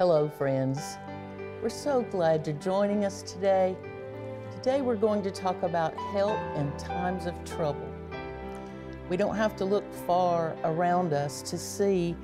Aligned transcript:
Hello, 0.00 0.30
friends. 0.30 0.96
We're 1.62 1.68
so 1.68 2.00
glad 2.10 2.46
you're 2.46 2.56
joining 2.56 3.04
us 3.04 3.20
today. 3.20 3.76
Today, 4.50 4.80
we're 4.80 4.96
going 4.96 5.22
to 5.22 5.30
talk 5.30 5.62
about 5.62 5.94
help 6.14 6.38
in 6.56 6.74
times 6.78 7.26
of 7.26 7.34
trouble. 7.44 7.86
We 9.10 9.18
don't 9.18 9.36
have 9.36 9.54
to 9.56 9.66
look 9.66 9.84
far 10.06 10.56
around 10.64 11.12
us 11.12 11.42
to 11.42 11.58
see 11.58 12.16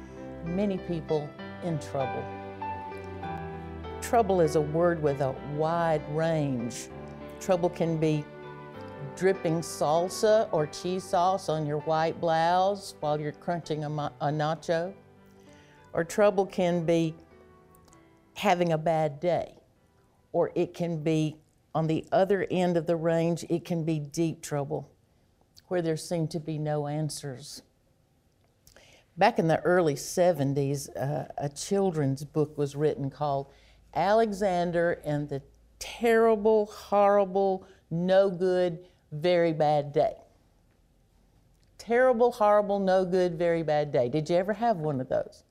many 0.42 0.78
people 0.78 1.28
in 1.64 1.78
trouble. 1.78 2.24
Trouble 4.00 4.40
is 4.40 4.56
a 4.56 4.62
word 4.62 5.02
with 5.02 5.20
a 5.20 5.34
wide 5.54 6.00
range. 6.16 6.88
Trouble 7.40 7.68
can 7.68 7.98
be 7.98 8.24
dripping 9.16 9.60
salsa 9.60 10.48
or 10.50 10.66
cheese 10.68 11.04
sauce 11.04 11.50
on 11.50 11.66
your 11.66 11.80
white 11.80 12.18
blouse 12.22 12.94
while 13.00 13.20
you're 13.20 13.32
crunching 13.32 13.84
a, 13.84 13.88
a 14.22 14.30
nacho. 14.30 14.94
Or 15.92 16.04
trouble 16.04 16.46
can 16.46 16.86
be 16.86 17.14
having 18.36 18.72
a 18.72 18.78
bad 18.78 19.20
day. 19.20 19.54
Or 20.32 20.52
it 20.54 20.74
can 20.74 21.02
be 21.02 21.36
on 21.74 21.86
the 21.86 22.06
other 22.12 22.46
end 22.50 22.76
of 22.76 22.86
the 22.86 22.96
range, 22.96 23.44
it 23.48 23.64
can 23.64 23.84
be 23.84 23.98
deep 23.98 24.40
trouble 24.40 24.90
where 25.68 25.82
there 25.82 25.96
seem 25.96 26.28
to 26.28 26.38
be 26.38 26.58
no 26.58 26.86
answers. 26.86 27.62
Back 29.16 29.38
in 29.38 29.48
the 29.48 29.60
early 29.60 29.94
70s, 29.94 30.88
uh, 30.96 31.26
a 31.38 31.48
children's 31.48 32.24
book 32.24 32.56
was 32.56 32.76
written 32.76 33.10
called 33.10 33.50
Alexander 33.94 35.00
and 35.04 35.28
the 35.28 35.42
Terrible, 35.78 36.66
Horrible, 36.66 37.66
No 37.90 38.30
Good, 38.30 38.78
Very 39.12 39.52
Bad 39.52 39.92
Day. 39.92 40.16
Terrible, 41.78 42.32
horrible, 42.32 42.80
no 42.80 43.04
good, 43.04 43.38
very 43.38 43.62
bad 43.62 43.92
day. 43.92 44.08
Did 44.08 44.28
you 44.28 44.36
ever 44.36 44.54
have 44.54 44.78
one 44.78 45.00
of 45.00 45.08
those? 45.08 45.44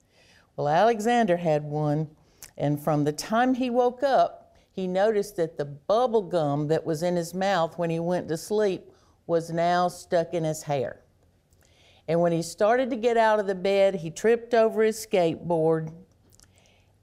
Well, 0.58 0.68
Alexander 0.68 1.38
had 1.38 1.64
one, 1.64 2.10
and 2.58 2.82
from 2.82 3.04
the 3.04 3.12
time 3.12 3.54
he 3.54 3.70
woke 3.70 4.04
up, 4.04 4.56
he 4.72 4.88
noticed 4.88 5.36
that 5.38 5.58
the 5.58 5.66
bubble 5.66 6.22
gum 6.22 6.68
that 6.68 6.86
was 6.86 7.04
in 7.04 7.16
his 7.16 7.34
mouth 7.34 7.78
when 7.78 7.90
he 7.90 8.00
went 8.00 8.28
to 8.28 8.38
sleep 8.38 8.92
was 9.28 9.50
now 9.50 9.88
stuck 9.88 10.34
in 10.34 10.44
his 10.44 10.64
hair. 10.64 11.02
And 12.08 12.22
when 12.22 12.32
he 12.32 12.42
started 12.42 12.90
to 12.92 12.96
get 12.96 13.18
out 13.18 13.40
of 13.40 13.48
the 13.48 13.56
bed, 13.56 13.96
he 13.96 14.12
tripped 14.12 14.54
over 14.54 14.84
his 14.84 15.06
skateboard 15.06 15.92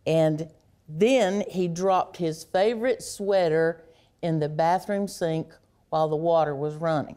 and 0.06 0.48
then 0.88 1.44
he 1.48 1.68
dropped 1.68 2.16
his 2.16 2.44
favorite 2.44 3.02
sweater 3.02 3.84
in 4.20 4.38
the 4.38 4.48
bathroom 4.48 5.08
sink 5.08 5.52
while 5.90 6.08
the 6.08 6.16
water 6.16 6.54
was 6.54 6.74
running. 6.74 7.16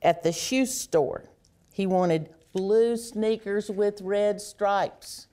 At 0.00 0.22
the 0.22 0.32
shoe 0.32 0.66
store, 0.66 1.30
he 1.72 1.86
wanted 1.86 2.30
blue 2.52 2.96
sneakers 2.96 3.70
with 3.70 4.00
red 4.00 4.40
stripes, 4.40 5.26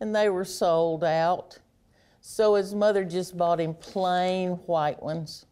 and 0.00 0.14
they 0.14 0.28
were 0.28 0.44
sold 0.44 1.04
out. 1.04 1.58
So 2.20 2.54
his 2.54 2.74
mother 2.74 3.04
just 3.04 3.36
bought 3.36 3.60
him 3.60 3.74
plain 3.74 4.52
white 4.66 5.02
ones. 5.02 5.46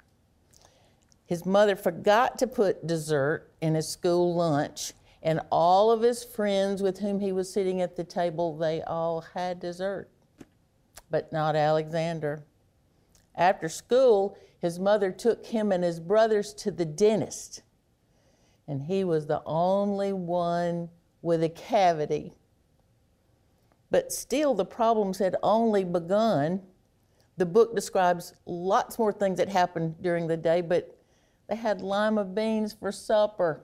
His 1.25 1.45
mother 1.45 1.75
forgot 1.75 2.39
to 2.39 2.47
put 2.47 2.87
dessert 2.87 3.51
in 3.61 3.75
his 3.75 3.89
school 3.89 4.35
lunch, 4.35 4.93
and 5.23 5.41
all 5.51 5.91
of 5.91 6.03
his 6.03 6.23
friends 6.23 6.83
with 6.83 6.99
whom 6.99 7.19
he 7.19 7.33
was 7.33 7.53
sitting 7.53 7.81
at 7.81 7.97
the 7.97 8.05
table, 8.05 8.57
they 8.57 8.81
all 8.83 9.23
had 9.35 9.59
dessert, 9.59 10.09
but 11.11 11.33
not 11.33 11.57
Alexander. 11.57 12.45
After 13.35 13.69
school, 13.69 14.39
his 14.61 14.79
mother 14.79 15.11
took 15.11 15.47
him 15.47 15.73
and 15.73 15.83
his 15.83 15.99
brothers 15.99 16.55
to 16.55 16.71
the 16.71 16.85
dentist, 16.85 17.63
and 18.69 18.83
he 18.83 19.03
was 19.03 19.27
the 19.27 19.43
only 19.45 20.13
one 20.13 20.89
with 21.23 21.43
a 21.43 21.49
cavity. 21.49 22.33
But 23.91 24.13
still, 24.13 24.55
the 24.55 24.65
problems 24.65 25.19
had 25.19 25.37
only 25.43 25.85
begun. 25.85 26.63
The 27.37 27.47
book 27.47 27.75
describes 27.75 28.35
lots 28.47 28.99
more 28.99 29.13
things 29.13 29.39
that 29.39 29.49
happened 29.49 30.03
during 30.03 30.27
the 30.27 30.37
day, 30.37 30.61
but 30.61 30.97
they 31.49 31.57
had 31.57 31.81
lima 31.81 32.25
beans 32.25 32.73
for 32.73 32.91
supper. 32.91 33.63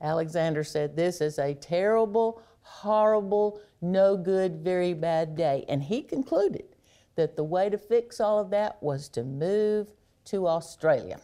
Alexander 0.00 0.62
said, 0.62 0.96
This 0.96 1.20
is 1.20 1.38
a 1.38 1.54
terrible, 1.54 2.42
horrible, 2.62 3.60
no 3.80 4.16
good, 4.16 4.58
very 4.62 4.94
bad 4.94 5.36
day. 5.36 5.64
And 5.68 5.82
he 5.82 6.02
concluded 6.02 6.64
that 7.16 7.34
the 7.34 7.44
way 7.44 7.70
to 7.70 7.78
fix 7.78 8.20
all 8.20 8.38
of 8.38 8.50
that 8.50 8.80
was 8.82 9.08
to 9.10 9.24
move 9.24 9.88
to 10.26 10.46
Australia. 10.46 11.18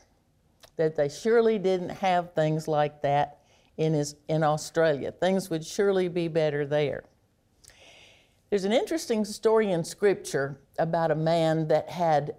That 0.76 0.96
they 0.96 1.08
surely 1.08 1.58
didn't 1.58 1.90
have 1.90 2.32
things 2.32 2.66
like 2.66 3.02
that 3.02 3.40
in, 3.76 3.92
his, 3.92 4.16
in 4.28 4.42
Australia. 4.42 5.12
Things 5.12 5.50
would 5.50 5.64
surely 5.64 6.08
be 6.08 6.28
better 6.28 6.66
there. 6.66 7.04
There's 8.52 8.64
an 8.64 8.72
interesting 8.74 9.24
story 9.24 9.72
in 9.72 9.82
Scripture 9.82 10.60
about 10.78 11.10
a 11.10 11.14
man 11.14 11.68
that 11.68 11.88
had 11.88 12.34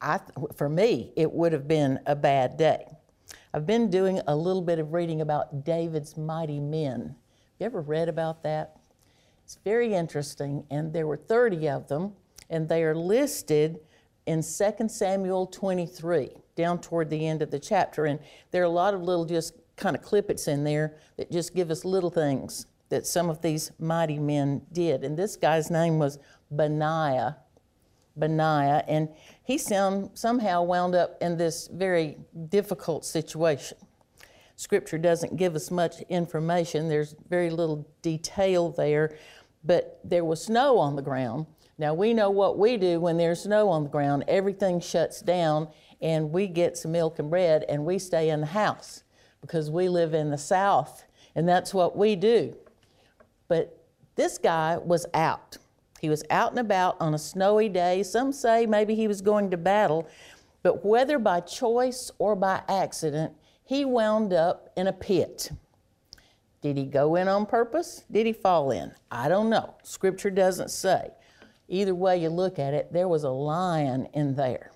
I, 0.00 0.18
for 0.56 0.70
me, 0.70 1.12
it 1.16 1.30
would 1.30 1.52
have 1.52 1.68
been 1.68 2.00
a 2.06 2.16
bad 2.16 2.56
day. 2.56 2.86
I've 3.52 3.66
been 3.66 3.90
doing 3.90 4.22
a 4.26 4.34
little 4.34 4.62
bit 4.62 4.78
of 4.78 4.94
reading 4.94 5.20
about 5.20 5.62
David's 5.62 6.16
mighty 6.16 6.60
men. 6.60 7.14
You 7.58 7.66
ever 7.66 7.82
read 7.82 8.08
about 8.08 8.42
that? 8.44 8.78
It's 9.44 9.58
very 9.62 9.92
interesting, 9.92 10.64
and 10.70 10.94
there 10.94 11.06
were 11.06 11.18
30 11.18 11.68
of 11.68 11.88
them, 11.88 12.14
and 12.48 12.66
they 12.66 12.82
are 12.82 12.96
listed 12.96 13.80
in 14.24 14.42
2 14.42 14.88
Samuel 14.88 15.46
23, 15.48 16.30
down 16.56 16.80
toward 16.80 17.10
the 17.10 17.28
end 17.28 17.42
of 17.42 17.50
the 17.50 17.60
chapter. 17.60 18.06
And 18.06 18.18
there 18.50 18.62
are 18.62 18.64
a 18.64 18.70
lot 18.70 18.94
of 18.94 19.02
little 19.02 19.26
just 19.26 19.58
kind 19.76 19.94
of 19.94 20.00
clippets 20.00 20.48
in 20.48 20.64
there 20.64 20.96
that 21.18 21.30
just 21.30 21.54
give 21.54 21.70
us 21.70 21.84
little 21.84 22.08
things 22.08 22.64
that 22.88 23.06
some 23.06 23.30
of 23.30 23.42
these 23.42 23.72
mighty 23.78 24.18
men 24.18 24.62
did. 24.72 25.04
And 25.04 25.16
this 25.16 25.36
guy's 25.36 25.70
name 25.70 25.98
was 25.98 26.18
Benaiah. 26.50 27.36
Benaiah, 28.16 28.84
and 28.86 29.08
he 29.42 29.58
sound, 29.58 30.10
somehow 30.14 30.62
wound 30.62 30.94
up 30.94 31.16
in 31.20 31.36
this 31.36 31.68
very 31.68 32.16
difficult 32.48 33.04
situation. 33.04 33.76
Scripture 34.56 34.98
doesn't 34.98 35.36
give 35.36 35.56
us 35.56 35.70
much 35.70 36.00
information, 36.02 36.88
there's 36.88 37.16
very 37.28 37.50
little 37.50 37.88
detail 38.02 38.70
there, 38.70 39.16
but 39.64 39.98
there 40.04 40.24
was 40.24 40.44
snow 40.44 40.78
on 40.78 40.94
the 40.94 41.02
ground. 41.02 41.46
Now, 41.76 41.92
we 41.92 42.14
know 42.14 42.30
what 42.30 42.56
we 42.56 42.76
do 42.76 43.00
when 43.00 43.16
there's 43.16 43.42
snow 43.42 43.68
on 43.68 43.82
the 43.82 43.88
ground. 43.88 44.24
Everything 44.28 44.78
shuts 44.78 45.20
down, 45.20 45.66
and 46.00 46.30
we 46.30 46.46
get 46.46 46.76
some 46.76 46.92
milk 46.92 47.18
and 47.18 47.28
bread, 47.28 47.64
and 47.68 47.84
we 47.84 47.98
stay 47.98 48.30
in 48.30 48.40
the 48.40 48.46
house 48.46 49.02
because 49.40 49.70
we 49.70 49.88
live 49.88 50.14
in 50.14 50.30
the 50.30 50.38
South, 50.38 51.04
and 51.34 51.48
that's 51.48 51.74
what 51.74 51.96
we 51.96 52.14
do. 52.14 52.56
But 53.48 53.78
this 54.16 54.38
guy 54.38 54.78
was 54.78 55.06
out. 55.14 55.56
He 56.00 56.08
was 56.08 56.22
out 56.30 56.50
and 56.50 56.58
about 56.58 56.96
on 57.00 57.14
a 57.14 57.18
snowy 57.18 57.68
day. 57.68 58.02
Some 58.02 58.32
say 58.32 58.66
maybe 58.66 58.94
he 58.94 59.08
was 59.08 59.20
going 59.20 59.50
to 59.50 59.56
battle, 59.56 60.06
but 60.62 60.84
whether 60.84 61.18
by 61.18 61.40
choice 61.40 62.10
or 62.18 62.36
by 62.36 62.62
accident, 62.68 63.32
he 63.64 63.84
wound 63.84 64.32
up 64.32 64.70
in 64.76 64.86
a 64.86 64.92
pit. 64.92 65.50
Did 66.60 66.76
he 66.76 66.84
go 66.84 67.16
in 67.16 67.28
on 67.28 67.46
purpose? 67.46 68.04
Did 68.10 68.26
he 68.26 68.32
fall 68.32 68.70
in? 68.70 68.92
I 69.10 69.28
don't 69.28 69.50
know. 69.50 69.74
Scripture 69.82 70.30
doesn't 70.30 70.70
say. 70.70 71.10
Either 71.68 71.94
way 71.94 72.18
you 72.18 72.28
look 72.28 72.58
at 72.58 72.74
it, 72.74 72.92
there 72.92 73.08
was 73.08 73.24
a 73.24 73.30
lion 73.30 74.06
in 74.12 74.34
there. 74.34 74.70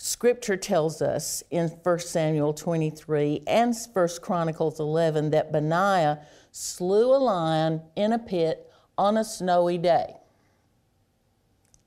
Scripture 0.00 0.56
tells 0.56 1.02
us 1.02 1.42
in 1.50 1.68
1 1.68 1.98
Samuel 1.98 2.54
23 2.54 3.42
and 3.48 3.74
1 3.92 4.08
Chronicles 4.22 4.78
11 4.78 5.30
that 5.30 5.50
Benaiah 5.50 6.20
slew 6.52 7.14
a 7.14 7.18
lion 7.18 7.82
in 7.96 8.12
a 8.12 8.18
pit 8.18 8.70
on 8.96 9.16
a 9.16 9.24
snowy 9.24 9.76
day. 9.76 10.14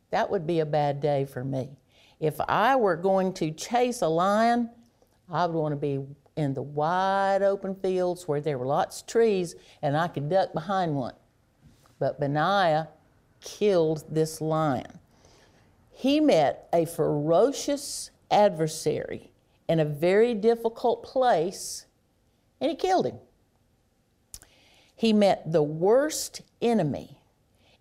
That 0.09 0.29
would 0.29 0.45
be 0.45 0.59
a 0.59 0.65
bad 0.65 0.99
day 0.99 1.23
for 1.23 1.45
me. 1.45 1.69
If 2.19 2.35
I 2.49 2.75
were 2.75 2.97
going 2.97 3.33
to 3.35 3.49
chase 3.49 4.01
a 4.01 4.09
lion, 4.09 4.69
I 5.29 5.45
would 5.45 5.55
want 5.55 5.71
to 5.71 5.77
be 5.77 6.05
in 6.35 6.53
the 6.53 6.61
wide 6.61 7.41
open 7.41 7.75
fields 7.75 8.27
where 8.27 8.41
there 8.41 8.57
were 8.57 8.65
lots 8.65 9.01
of 9.01 9.07
trees 9.07 9.55
and 9.81 9.95
I 9.95 10.09
could 10.09 10.29
duck 10.29 10.51
behind 10.53 10.95
one. 10.95 11.15
But 11.97 12.19
Benaiah 12.19 12.89
killed 13.39 14.03
this 14.09 14.41
lion. 14.41 14.99
He 16.01 16.19
met 16.19 16.67
a 16.73 16.85
ferocious 16.85 18.09
adversary 18.31 19.31
in 19.69 19.79
a 19.79 19.85
very 19.85 20.33
difficult 20.33 21.03
place 21.03 21.85
and 22.59 22.71
he 22.71 22.75
killed 22.75 23.05
him. 23.05 23.19
He 24.95 25.13
met 25.13 25.51
the 25.51 25.61
worst 25.61 26.41
enemy 26.59 27.19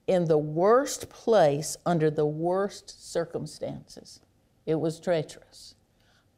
in 0.06 0.26
the 0.26 0.37
worst 0.37 1.08
place 1.08 1.78
under 1.87 2.11
the 2.11 2.26
worst 2.26 3.11
circumstances. 3.11 4.20
It 4.66 4.75
was 4.75 5.00
treacherous. 5.00 5.75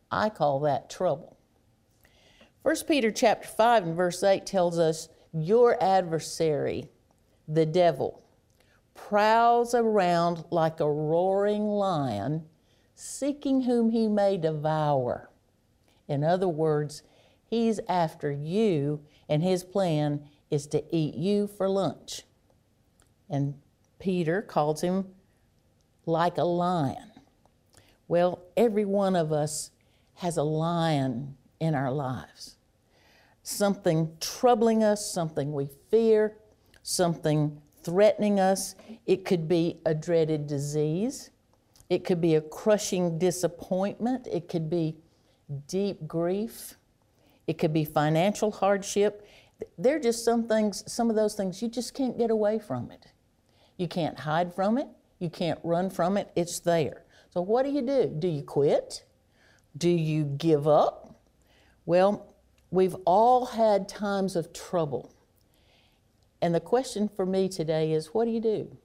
I 0.08 0.28
call 0.28 0.60
that 0.60 0.88
trouble. 0.88 1.36
1 2.62 2.76
Peter 2.86 3.10
chapter 3.10 3.48
5 3.48 3.82
and 3.88 3.96
verse 3.96 4.22
8 4.22 4.46
tells 4.46 4.78
us 4.78 5.08
your 5.32 5.82
adversary, 5.82 6.90
the 7.48 7.66
devil, 7.66 8.21
prowls 9.08 9.74
around 9.74 10.44
like 10.50 10.80
a 10.80 10.90
roaring 10.90 11.66
lion, 11.66 12.44
seeking 12.94 13.62
whom 13.62 13.90
he 13.90 14.08
may 14.08 14.36
devour. 14.36 15.30
In 16.08 16.24
other 16.24 16.48
words, 16.48 17.02
he's 17.44 17.80
after 17.88 18.30
you, 18.30 19.00
and 19.28 19.42
his 19.42 19.64
plan 19.64 20.28
is 20.50 20.66
to 20.68 20.84
eat 20.94 21.14
you 21.14 21.46
for 21.46 21.68
lunch. 21.68 22.22
And 23.28 23.54
Peter 23.98 24.42
calls 24.42 24.82
him 24.82 25.06
like 26.06 26.38
a 26.38 26.44
lion. 26.44 27.12
Well, 28.08 28.40
every 28.56 28.84
one 28.84 29.16
of 29.16 29.32
us 29.32 29.70
has 30.16 30.36
a 30.36 30.42
lion 30.42 31.36
in 31.60 31.74
our 31.74 31.90
lives. 31.90 32.56
Something 33.42 34.16
troubling 34.20 34.84
us, 34.84 35.10
something 35.12 35.52
we 35.52 35.68
fear, 35.90 36.36
something 36.82 37.60
threatening 37.82 38.40
us. 38.40 38.74
It 39.06 39.24
could 39.24 39.48
be 39.48 39.78
a 39.84 39.94
dreaded 39.94 40.46
disease. 40.46 41.30
It 41.90 42.04
could 42.04 42.20
be 42.20 42.34
a 42.34 42.40
crushing 42.40 43.18
disappointment. 43.18 44.26
It 44.26 44.48
could 44.48 44.70
be 44.70 44.96
deep 45.68 46.06
grief. 46.06 46.74
It 47.46 47.58
could 47.58 47.72
be 47.72 47.84
financial 47.84 48.50
hardship. 48.50 49.26
There 49.78 49.96
are 49.96 50.00
just 50.00 50.24
some 50.24 50.48
things, 50.48 50.90
some 50.90 51.10
of 51.10 51.16
those 51.16 51.34
things, 51.34 51.62
you 51.62 51.68
just 51.68 51.94
can't 51.94 52.16
get 52.16 52.30
away 52.30 52.58
from 52.58 52.90
it. 52.90 53.06
You 53.76 53.88
can't 53.88 54.18
hide 54.18 54.54
from 54.54 54.78
it. 54.78 54.88
You 55.18 55.30
can't 55.30 55.58
run 55.62 55.90
from 55.90 56.16
it. 56.16 56.30
It's 56.34 56.60
there. 56.60 57.04
So, 57.30 57.40
what 57.40 57.64
do 57.64 57.70
you 57.70 57.82
do? 57.82 58.14
Do 58.18 58.28
you 58.28 58.42
quit? 58.42 59.04
Do 59.76 59.88
you 59.88 60.24
give 60.24 60.68
up? 60.68 61.20
Well, 61.86 62.34
we've 62.70 62.96
all 63.04 63.46
had 63.46 63.88
times 63.88 64.36
of 64.36 64.52
trouble. 64.52 65.11
And 66.42 66.52
the 66.52 66.60
question 66.60 67.08
for 67.08 67.24
me 67.24 67.48
today 67.48 67.92
is 67.92 68.08
what 68.08 68.24
do 68.24 68.32
you 68.32 68.40
do? 68.40 68.76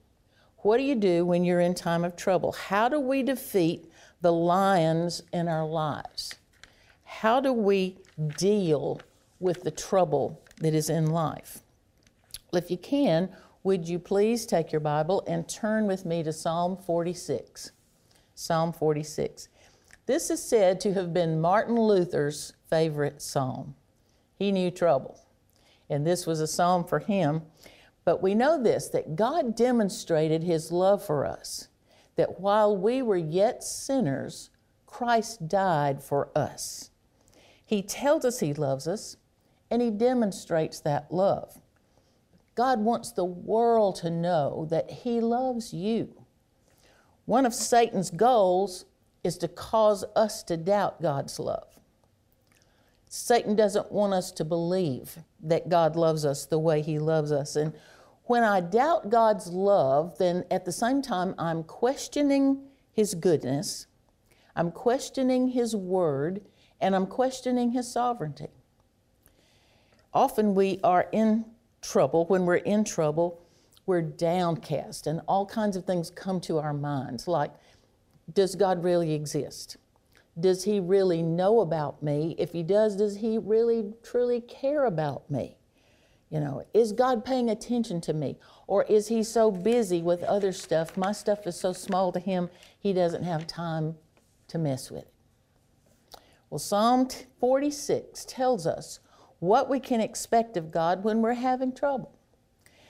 What 0.58 0.78
do 0.78 0.84
you 0.84 0.94
do 0.94 1.26
when 1.26 1.44
you're 1.44 1.60
in 1.60 1.74
time 1.74 2.04
of 2.04 2.16
trouble? 2.16 2.52
How 2.52 2.88
do 2.88 3.00
we 3.00 3.24
defeat 3.24 3.90
the 4.20 4.32
lions 4.32 5.22
in 5.32 5.48
our 5.48 5.66
lives? 5.66 6.36
How 7.04 7.40
do 7.40 7.52
we 7.52 7.96
deal 8.38 9.00
with 9.40 9.62
the 9.64 9.70
trouble 9.72 10.40
that 10.60 10.72
is 10.72 10.88
in 10.88 11.10
life? 11.10 11.58
Well, 12.52 12.62
if 12.62 12.70
you 12.70 12.78
can, 12.78 13.28
would 13.64 13.88
you 13.88 13.98
please 13.98 14.46
take 14.46 14.70
your 14.72 14.80
Bible 14.80 15.24
and 15.26 15.48
turn 15.48 15.86
with 15.86 16.04
me 16.04 16.22
to 16.22 16.32
Psalm 16.32 16.76
46? 16.76 17.72
Psalm 18.34 18.72
46. 18.72 19.48
This 20.06 20.30
is 20.30 20.42
said 20.42 20.80
to 20.80 20.94
have 20.94 21.12
been 21.12 21.40
Martin 21.40 21.76
Luther's 21.76 22.52
favorite 22.70 23.20
psalm. 23.20 23.74
He 24.36 24.52
knew 24.52 24.70
trouble, 24.70 25.20
and 25.90 26.06
this 26.06 26.26
was 26.26 26.40
a 26.40 26.46
psalm 26.46 26.84
for 26.84 26.98
him. 26.98 27.42
But 28.04 28.22
we 28.22 28.34
know 28.34 28.62
this 28.62 28.88
that 28.88 29.16
God 29.16 29.54
demonstrated 29.54 30.42
his 30.42 30.72
love 30.72 31.04
for 31.04 31.26
us, 31.26 31.68
that 32.16 32.40
while 32.40 32.76
we 32.76 33.02
were 33.02 33.16
yet 33.16 33.62
sinners, 33.62 34.50
Christ 34.86 35.48
died 35.48 36.02
for 36.02 36.30
us. 36.34 36.90
He 37.64 37.82
tells 37.82 38.24
us 38.24 38.40
he 38.40 38.54
loves 38.54 38.88
us, 38.88 39.16
and 39.70 39.82
he 39.82 39.90
demonstrates 39.90 40.80
that 40.80 41.12
love. 41.12 41.60
God 42.54 42.80
wants 42.80 43.12
the 43.12 43.24
world 43.24 43.96
to 43.96 44.10
know 44.10 44.66
that 44.70 44.90
he 44.90 45.20
loves 45.20 45.72
you. 45.72 46.24
One 47.26 47.44
of 47.44 47.54
Satan's 47.54 48.10
goals 48.10 48.86
is 49.22 49.36
to 49.38 49.48
cause 49.48 50.04
us 50.16 50.42
to 50.44 50.56
doubt 50.56 51.02
God's 51.02 51.38
love. 51.38 51.77
Satan 53.08 53.56
doesn't 53.56 53.90
want 53.90 54.12
us 54.12 54.30
to 54.32 54.44
believe 54.44 55.18
that 55.42 55.68
God 55.68 55.96
loves 55.96 56.24
us 56.24 56.44
the 56.46 56.58
way 56.58 56.82
he 56.82 56.98
loves 56.98 57.32
us. 57.32 57.56
And 57.56 57.72
when 58.24 58.42
I 58.44 58.60
doubt 58.60 59.08
God's 59.08 59.48
love, 59.48 60.18
then 60.18 60.44
at 60.50 60.64
the 60.64 60.72
same 60.72 61.00
time, 61.00 61.34
I'm 61.38 61.64
questioning 61.64 62.60
his 62.92 63.14
goodness, 63.14 63.86
I'm 64.54 64.70
questioning 64.70 65.48
his 65.48 65.74
word, 65.74 66.42
and 66.80 66.94
I'm 66.94 67.06
questioning 67.06 67.70
his 67.70 67.90
sovereignty. 67.90 68.48
Often 70.12 70.54
we 70.54 70.80
are 70.84 71.08
in 71.12 71.44
trouble. 71.80 72.26
When 72.26 72.44
we're 72.44 72.56
in 72.56 72.84
trouble, 72.84 73.40
we're 73.86 74.02
downcast, 74.02 75.06
and 75.06 75.22
all 75.26 75.46
kinds 75.46 75.76
of 75.76 75.84
things 75.84 76.10
come 76.10 76.40
to 76.42 76.58
our 76.58 76.74
minds 76.74 77.26
like, 77.26 77.52
does 78.34 78.54
God 78.54 78.84
really 78.84 79.14
exist? 79.14 79.78
Does 80.38 80.64
He 80.64 80.80
really 80.80 81.22
know 81.22 81.60
about 81.60 82.02
me? 82.02 82.34
If 82.38 82.52
He 82.52 82.62
does, 82.62 82.96
does 82.96 83.16
He 83.16 83.38
really 83.38 83.94
truly 84.02 84.40
care 84.40 84.84
about 84.84 85.30
me? 85.30 85.56
You 86.30 86.40
know, 86.40 86.64
is 86.74 86.92
God 86.92 87.24
paying 87.24 87.48
attention 87.48 88.00
to 88.02 88.12
me? 88.12 88.38
Or 88.66 88.84
is 88.84 89.08
He 89.08 89.22
so 89.22 89.50
busy 89.50 90.02
with 90.02 90.22
other 90.22 90.52
stuff? 90.52 90.96
My 90.96 91.12
stuff 91.12 91.46
is 91.46 91.56
so 91.56 91.72
small 91.72 92.12
to 92.12 92.20
Him, 92.20 92.50
He 92.78 92.92
doesn't 92.92 93.24
have 93.24 93.46
time 93.46 93.96
to 94.48 94.58
mess 94.58 94.90
with 94.90 95.02
it. 95.02 95.12
Well, 96.50 96.58
Psalm 96.58 97.08
46 97.40 98.24
tells 98.24 98.66
us 98.66 99.00
what 99.38 99.68
we 99.68 99.80
can 99.80 100.00
expect 100.00 100.56
of 100.56 100.70
God 100.70 101.04
when 101.04 101.20
we're 101.20 101.34
having 101.34 101.74
trouble. 101.74 102.18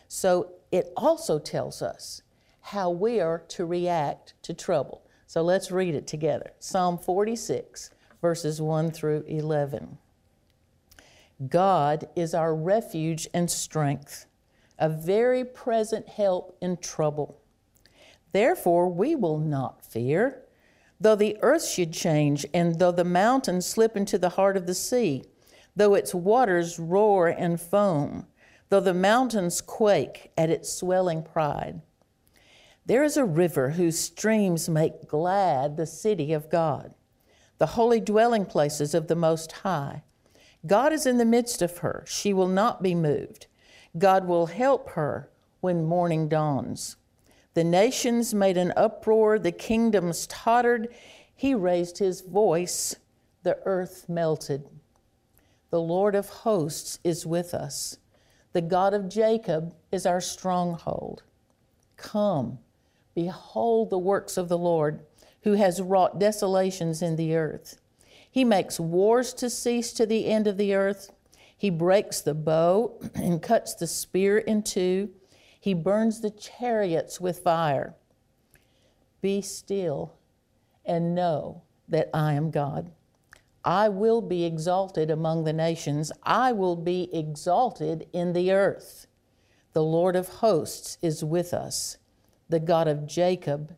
So 0.06 0.53
it 0.71 0.93
also 0.97 1.39
tells 1.39 1.83
us 1.83 2.23
how 2.61 2.91
we 2.91 3.21
are 3.21 3.41
to 3.49 3.65
react 3.65 4.35
to 4.43 4.55
trouble. 4.55 5.03
So 5.28 5.42
let's 5.42 5.70
read 5.70 5.94
it 5.94 6.06
together. 6.06 6.52
Psalm 6.58 6.96
46, 6.96 7.90
verses 8.22 8.62
1 8.62 8.90
through 8.92 9.25
11. 9.28 9.98
God 11.50 12.08
is 12.16 12.32
our 12.32 12.54
refuge 12.54 13.28
and 13.34 13.50
strength, 13.50 14.25
a 14.78 14.88
very 14.88 15.44
present 15.44 16.08
help 16.08 16.56
in 16.62 16.78
trouble. 16.78 17.42
Therefore, 18.32 18.88
we 18.88 19.14
will 19.14 19.36
not 19.36 19.84
fear. 19.84 20.44
Though 20.98 21.14
the 21.14 21.36
earth 21.42 21.69
should 21.69 21.92
change, 21.92 22.46
and 22.54 22.78
though 22.78 22.90
the 22.90 23.04
mountains 23.04 23.66
slip 23.66 23.98
into 23.98 24.16
the 24.16 24.30
heart 24.30 24.56
of 24.56 24.66
the 24.66 24.75
sea, 24.75 25.25
though 25.76 25.92
its 25.92 26.14
waters 26.14 26.78
roar 26.78 27.28
and 27.28 27.60
foam, 27.60 28.26
though 28.70 28.80
the 28.80 28.94
mountains 28.94 29.60
quake 29.60 30.32
at 30.38 30.48
its 30.48 30.72
swelling 30.72 31.22
pride. 31.22 31.82
There 32.88 33.05
is 33.05 33.19
a 33.19 33.25
river 33.26 33.73
whose 33.73 33.99
streams 33.99 34.67
make 34.67 35.06
glad 35.06 35.76
the 35.76 35.85
city 35.85 36.32
of 36.32 36.49
God, 36.49 36.94
the 37.58 37.67
holy 37.67 38.00
dwelling 38.00 38.46
places 38.46 38.94
of 38.94 39.08
the 39.08 39.14
Most 39.14 39.52
High. 39.52 40.05
God 40.67 40.94
is 40.94 41.05
in 41.05 41.19
the 41.19 41.26
midst 41.26 41.61
of 41.61 41.79
her. 41.79 42.02
She 42.08 42.32
will 42.32 42.49
not 42.49 42.82
be 42.82 42.94
moved. 42.94 43.46
God 43.99 44.26
will 44.26 44.46
help 44.46 44.88
her 44.93 45.29
when 45.61 45.85
morning 45.85 46.31
dawns. 46.31 46.96
The 47.52 47.62
nations 47.62 48.32
made 48.32 48.56
an 48.56 48.73
uproar, 48.75 49.38
the 49.38 49.52
kingdoms 49.52 50.26
tottered. 50.26 50.88
He 51.35 51.55
raised 51.55 51.99
his 51.99 52.23
voice, 52.23 52.96
the 53.43 53.58
earth 53.67 54.08
melted. 54.08 54.67
The 55.69 55.81
Lord 55.81 56.14
of 56.14 56.31
hosts 56.31 57.00
is 57.05 57.26
with 57.26 57.52
us. 57.52 57.99
The 58.55 58.62
God 58.62 58.94
of 58.94 59.11
Jacob 59.11 59.75
is 59.93 60.06
our 60.06 60.23
stronghold. 60.23 61.23
Come, 61.99 62.61
behold 63.18 63.90
the 63.90 63.98
works 63.98 64.37
of 64.37 64.48
the 64.48 64.56
Lord, 64.56 65.04
who 65.42 65.54
has 65.54 65.82
wrought 65.82 66.20
desolations 66.20 67.02
in 67.02 67.16
the 67.16 67.34
earth. 67.34 67.80
He 68.30 68.44
makes 68.44 68.78
wars 68.78 69.34
to 69.34 69.50
cease 69.50 69.92
to 69.94 70.06
the 70.06 70.26
end 70.26 70.46
of 70.46 70.56
the 70.56 70.72
earth. 70.72 71.10
He 71.56 71.68
breaks 71.68 72.20
the 72.20 72.32
bow 72.32 73.00
and 73.16 73.42
cuts 73.42 73.75
the 73.75 73.88
spear 73.88 74.38
in 74.38 74.62
two. 74.62 75.10
He 75.58 75.75
burns 75.75 76.20
the 76.20 76.30
chariots 76.30 77.20
with 77.20 77.40
fire. 77.40 77.96
Be 79.20 79.42
still 79.42 80.14
and 80.84 81.12
know 81.12 81.62
that 81.88 82.10
I 82.14 82.34
am 82.34 82.52
God. 82.52 82.92
I 83.64 83.88
will 83.88 84.22
be 84.22 84.44
exalted 84.44 85.10
among 85.10 85.42
the 85.42 85.52
nations. 85.52 86.12
I 86.22 86.52
will 86.52 86.76
be 86.76 87.12
exalted 87.12 88.06
in 88.12 88.32
the 88.32 88.52
earth. 88.52 89.08
The 89.72 89.82
Lord 89.82 90.14
of 90.14 90.28
hosts 90.28 90.98
is 91.02 91.25
with 91.25 91.52
us. 91.52 91.96
The 92.49 92.61
God 92.61 92.88
of 92.88 93.07
Jacob 93.07 93.75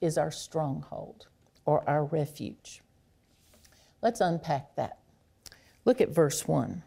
is 0.00 0.18
our 0.18 0.30
stronghold 0.30 1.26
or 1.64 1.88
our 1.88 2.04
refuge. 2.04 2.82
Let's 4.02 4.20
unpack 4.20 4.74
that. 4.76 4.98
Look 5.84 6.00
at 6.00 6.10
verse 6.10 6.46
1. 6.46 6.82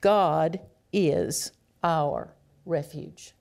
God 0.00 0.60
is 0.92 1.52
our 1.82 2.34
refuge. 2.64 3.32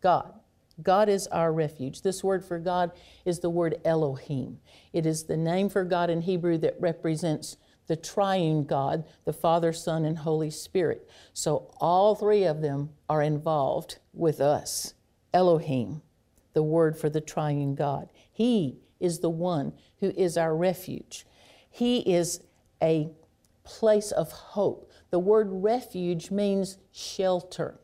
God. 0.00 0.34
God 0.82 1.08
is 1.08 1.26
our 1.28 1.52
refuge. 1.52 2.02
This 2.02 2.22
word 2.22 2.44
for 2.44 2.58
God 2.58 2.92
is 3.24 3.40
the 3.40 3.50
word 3.50 3.80
Elohim. 3.84 4.60
It 4.92 5.06
is 5.06 5.24
the 5.24 5.36
name 5.36 5.68
for 5.68 5.84
God 5.84 6.10
in 6.10 6.22
Hebrew 6.22 6.58
that 6.58 6.80
represents 6.80 7.56
the 7.88 7.96
triune 7.96 8.64
God, 8.64 9.04
the 9.24 9.32
Father, 9.32 9.72
Son, 9.72 10.04
and 10.04 10.18
Holy 10.18 10.50
Spirit. 10.50 11.08
So 11.32 11.70
all 11.80 12.14
three 12.14 12.44
of 12.44 12.60
them 12.60 12.90
are 13.08 13.22
involved 13.22 13.98
with 14.12 14.40
us. 14.40 14.94
Elohim, 15.34 16.02
the 16.52 16.62
word 16.62 16.96
for 16.96 17.08
the 17.08 17.20
triune 17.20 17.74
God. 17.74 18.08
He 18.32 18.78
is 19.00 19.20
the 19.20 19.30
one 19.30 19.72
who 20.00 20.12
is 20.16 20.36
our 20.36 20.56
refuge. 20.56 21.26
He 21.70 21.98
is 22.00 22.40
a 22.82 23.10
place 23.64 24.10
of 24.12 24.32
hope. 24.32 24.90
The 25.10 25.18
word 25.18 25.48
refuge 25.50 26.30
means 26.30 26.78
shelter, 26.92 27.80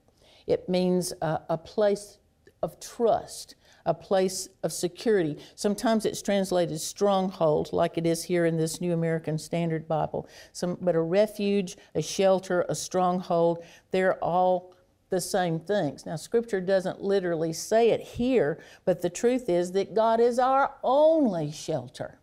it 0.47 0.69
means 0.69 1.13
a, 1.23 1.41
a 1.49 1.59
place 1.59 2.19
of 2.63 2.81
trust, 2.81 3.55
a 3.87 3.95
place 3.95 4.49
of 4.63 4.73
security. 4.73 5.39
Sometimes 5.55 6.07
it's 6.07 6.23
translated 6.23 6.81
stronghold, 6.81 7.73
like 7.73 7.99
it 7.99 8.07
is 8.07 8.25
here 8.25 8.47
in 8.47 8.57
this 8.57 8.81
New 8.81 8.95
American 8.95 9.39
Standard 9.39 9.87
Bible. 9.87 10.27
Some, 10.53 10.79
but 10.81 10.95
a 10.95 11.01
refuge, 11.01 11.77
a 11.95 12.03
shelter, 12.03 12.65
a 12.69 12.75
stronghold, 12.75 13.63
they're 13.91 14.23
all 14.25 14.75
the 15.15 15.21
same 15.21 15.61
things. 15.61 16.05
Now, 16.05 16.17
Scripture 16.17 16.61
doesn't 16.61 17.01
literally 17.01 17.53
say 17.53 17.91
it 17.91 18.01
here, 18.01 18.59
but 18.85 19.01
the 19.01 19.09
truth 19.09 19.49
is 19.49 19.71
that 19.73 19.95
God 19.95 20.19
is 20.19 20.41
our 20.41 20.75
only 20.83 21.53
shelter. 21.53 22.19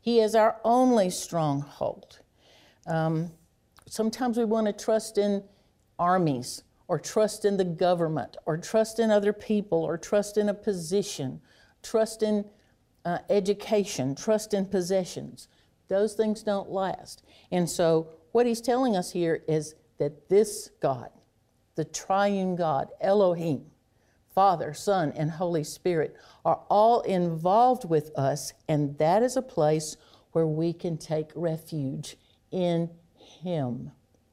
He 0.00 0.20
is 0.20 0.36
our 0.36 0.60
only 0.62 1.10
stronghold. 1.10 2.20
Um, 2.86 3.32
sometimes 3.86 4.38
we 4.38 4.44
want 4.44 4.68
to 4.68 4.72
trust 4.72 5.18
in 5.18 5.42
armies 5.98 6.62
or 6.86 7.00
trust 7.00 7.44
in 7.44 7.56
the 7.56 7.64
government 7.64 8.36
or 8.46 8.56
trust 8.56 9.00
in 9.00 9.10
other 9.10 9.32
people 9.32 9.82
or 9.82 9.98
trust 9.98 10.38
in 10.38 10.48
a 10.48 10.54
position, 10.54 11.40
trust 11.82 12.22
in 12.22 12.44
uh, 13.04 13.18
education, 13.28 14.14
trust 14.14 14.54
in 14.54 14.64
possessions. 14.64 15.48
Those 15.88 16.14
things 16.14 16.44
don't 16.44 16.70
last. 16.70 17.24
And 17.50 17.68
so, 17.68 18.10
what 18.30 18.46
he's 18.46 18.60
telling 18.60 18.94
us 18.94 19.10
here 19.10 19.42
is 19.48 19.74
that 19.98 20.28
this 20.28 20.70
God, 20.80 21.10
the 21.78 21.84
triune 21.84 22.56
God, 22.56 22.88
Elohim, 23.00 23.66
Father, 24.34 24.74
Son, 24.74 25.12
and 25.14 25.30
Holy 25.30 25.62
Spirit, 25.62 26.16
are 26.44 26.60
all 26.68 27.02
involved 27.02 27.88
with 27.88 28.10
us, 28.18 28.52
and 28.66 28.98
that 28.98 29.22
is 29.22 29.36
a 29.36 29.42
place 29.42 29.96
where 30.32 30.44
we 30.44 30.72
can 30.72 30.98
take 30.98 31.30
refuge 31.36 32.16
in 32.50 32.90
Him. 33.14 33.92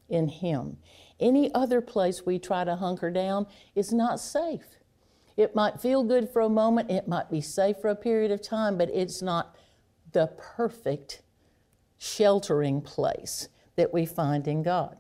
In 0.09 0.27
Him. 0.27 0.77
Any 1.19 1.53
other 1.53 1.81
place 1.81 2.25
we 2.25 2.39
try 2.39 2.63
to 2.63 2.77
hunker 2.77 3.11
down 3.11 3.45
is 3.75 3.93
not 3.93 4.19
safe. 4.19 4.79
It 5.37 5.53
might 5.53 5.79
feel 5.79 6.03
good 6.03 6.27
for 6.27 6.41
a 6.41 6.49
moment, 6.49 6.89
it 6.89 7.07
might 7.07 7.29
be 7.29 7.41
safe 7.41 7.77
for 7.77 7.89
a 7.89 7.95
period 7.95 8.31
of 8.31 8.41
time, 8.41 8.75
but 8.75 8.89
it's 8.89 9.21
not 9.21 9.55
the 10.13 10.31
perfect 10.35 11.21
sheltering 11.99 12.81
place 12.81 13.49
that 13.75 13.93
we 13.93 14.07
find 14.07 14.47
in 14.47 14.63
God. 14.63 14.97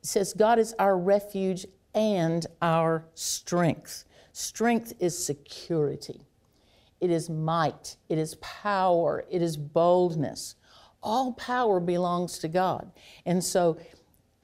It 0.00 0.06
says, 0.06 0.32
God 0.32 0.58
is 0.58 0.74
our 0.78 0.98
refuge 0.98 1.66
and 1.94 2.46
our 2.62 3.06
strength. 3.14 4.04
Strength 4.32 4.94
is 5.00 5.22
security, 5.22 6.22
it 7.00 7.10
is 7.10 7.28
might, 7.28 7.96
it 8.08 8.18
is 8.18 8.36
power, 8.36 9.24
it 9.30 9.42
is 9.42 9.56
boldness. 9.56 10.54
All 11.02 11.32
power 11.32 11.80
belongs 11.80 12.38
to 12.40 12.48
God. 12.48 12.92
And 13.24 13.42
so 13.42 13.78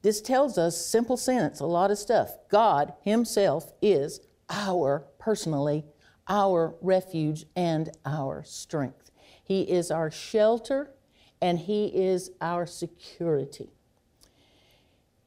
this 0.02 0.20
tells 0.22 0.56
us, 0.56 0.76
simple 0.76 1.16
sentence, 1.16 1.60
a 1.60 1.66
lot 1.66 1.90
of 1.90 1.98
stuff. 1.98 2.30
God 2.50 2.94
Himself 3.02 3.72
is 3.82 4.20
our, 4.48 5.04
personally, 5.18 5.84
our 6.28 6.74
refuge 6.80 7.44
and 7.54 7.90
our 8.04 8.42
strength. 8.44 9.10
He 9.42 9.62
is 9.62 9.90
our 9.90 10.10
shelter 10.10 10.90
and 11.40 11.58
He 11.58 11.86
is 11.86 12.30
our 12.40 12.66
security. 12.66 13.75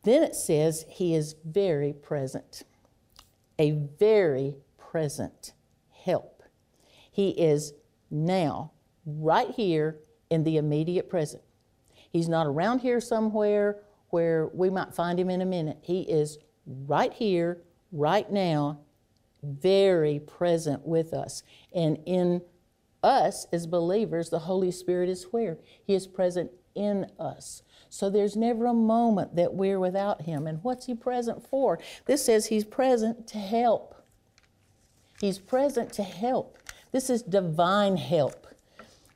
Then 0.03 0.23
it 0.23 0.35
says 0.35 0.85
He 0.89 1.13
is 1.13 1.35
very 1.45 1.93
present, 1.93 2.63
a 3.57 3.71
very 3.71 4.55
present 4.77 5.53
help. 5.91 6.43
He 7.11 7.29
is 7.31 7.73
now, 8.09 8.71
right 9.05 9.49
here 9.49 9.99
in 10.29 10.43
the 10.43 10.57
immediate 10.57 11.09
present. 11.09 11.43
He's 12.11 12.29
not 12.29 12.47
around 12.47 12.79
here 12.79 13.01
somewhere 13.01 13.79
where 14.09 14.47
we 14.47 14.69
might 14.69 14.93
find 14.93 15.19
Him 15.19 15.29
in 15.29 15.41
a 15.41 15.45
minute. 15.45 15.77
He 15.81 16.01
is 16.01 16.39
right 16.65 17.13
here, 17.13 17.61
right 17.91 18.31
now, 18.31 18.79
very 19.43 20.19
present 20.19 20.85
with 20.85 21.13
us. 21.13 21.43
And 21.73 21.99
in 22.05 22.41
us 23.03 23.47
as 23.51 23.67
believers, 23.67 24.29
the 24.29 24.39
Holy 24.39 24.71
Spirit 24.71 25.09
is 25.09 25.23
where? 25.31 25.57
He 25.85 25.93
is 25.93 26.07
present 26.07 26.51
in 26.75 27.07
us. 27.19 27.63
So 27.89 28.09
there's 28.09 28.35
never 28.35 28.65
a 28.65 28.73
moment 28.73 29.35
that 29.35 29.53
we're 29.53 29.79
without 29.79 30.23
Him. 30.23 30.47
And 30.47 30.63
what's 30.63 30.85
He 30.85 30.93
present 30.93 31.47
for? 31.47 31.79
This 32.05 32.25
says 32.25 32.47
He's 32.47 32.65
present 32.65 33.27
to 33.27 33.37
help. 33.37 33.95
He's 35.19 35.39
present 35.39 35.91
to 35.93 36.03
help. 36.03 36.57
This 36.91 37.09
is 37.09 37.21
divine 37.21 37.97
help. 37.97 38.47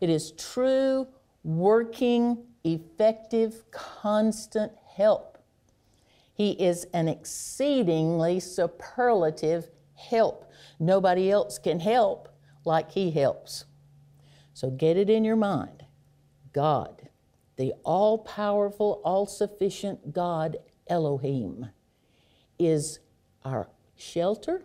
It 0.01 0.10
is 0.10 0.32
true, 0.32 1.08
working, 1.44 2.44
effective, 2.63 3.63
constant 3.72 4.74
help. 4.96 5.38
He 6.34 6.51
is 6.51 6.86
an 6.94 7.08
exceedingly 7.08 8.39
superlative 8.39 9.70
help. 9.96 10.51
Nobody 10.80 11.32
else 11.32 11.58
can 11.58 11.80
help 11.80 12.30
like 12.65 12.92
He 12.92 13.12
helps. 13.12 13.65
So 14.53 14.70
get 14.70 14.98
it 14.98 15.10
in 15.10 15.24
your 15.24 15.36
mind. 15.36 15.86
God, 16.51 17.03
the 17.56 17.74
all 17.84 18.18
powerful, 18.20 19.02
all 19.04 19.26
sufficient 19.26 20.14
God, 20.14 20.58
Elohim, 20.88 21.68
is 22.58 23.00
our 23.44 23.70
shelter, 23.96 24.64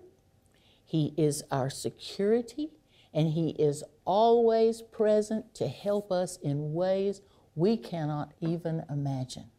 He 0.84 1.12
is 1.16 1.42
our 1.50 1.70
security, 1.70 2.70
and 3.12 3.28
He 3.28 3.50
is 3.50 3.84
always 4.04 4.82
present 4.82 5.54
to 5.54 5.68
help 5.68 6.10
us 6.10 6.38
in 6.38 6.72
ways 6.72 7.20
we 7.54 7.76
cannot 7.76 8.32
even 8.40 8.84
imagine. 8.88 9.50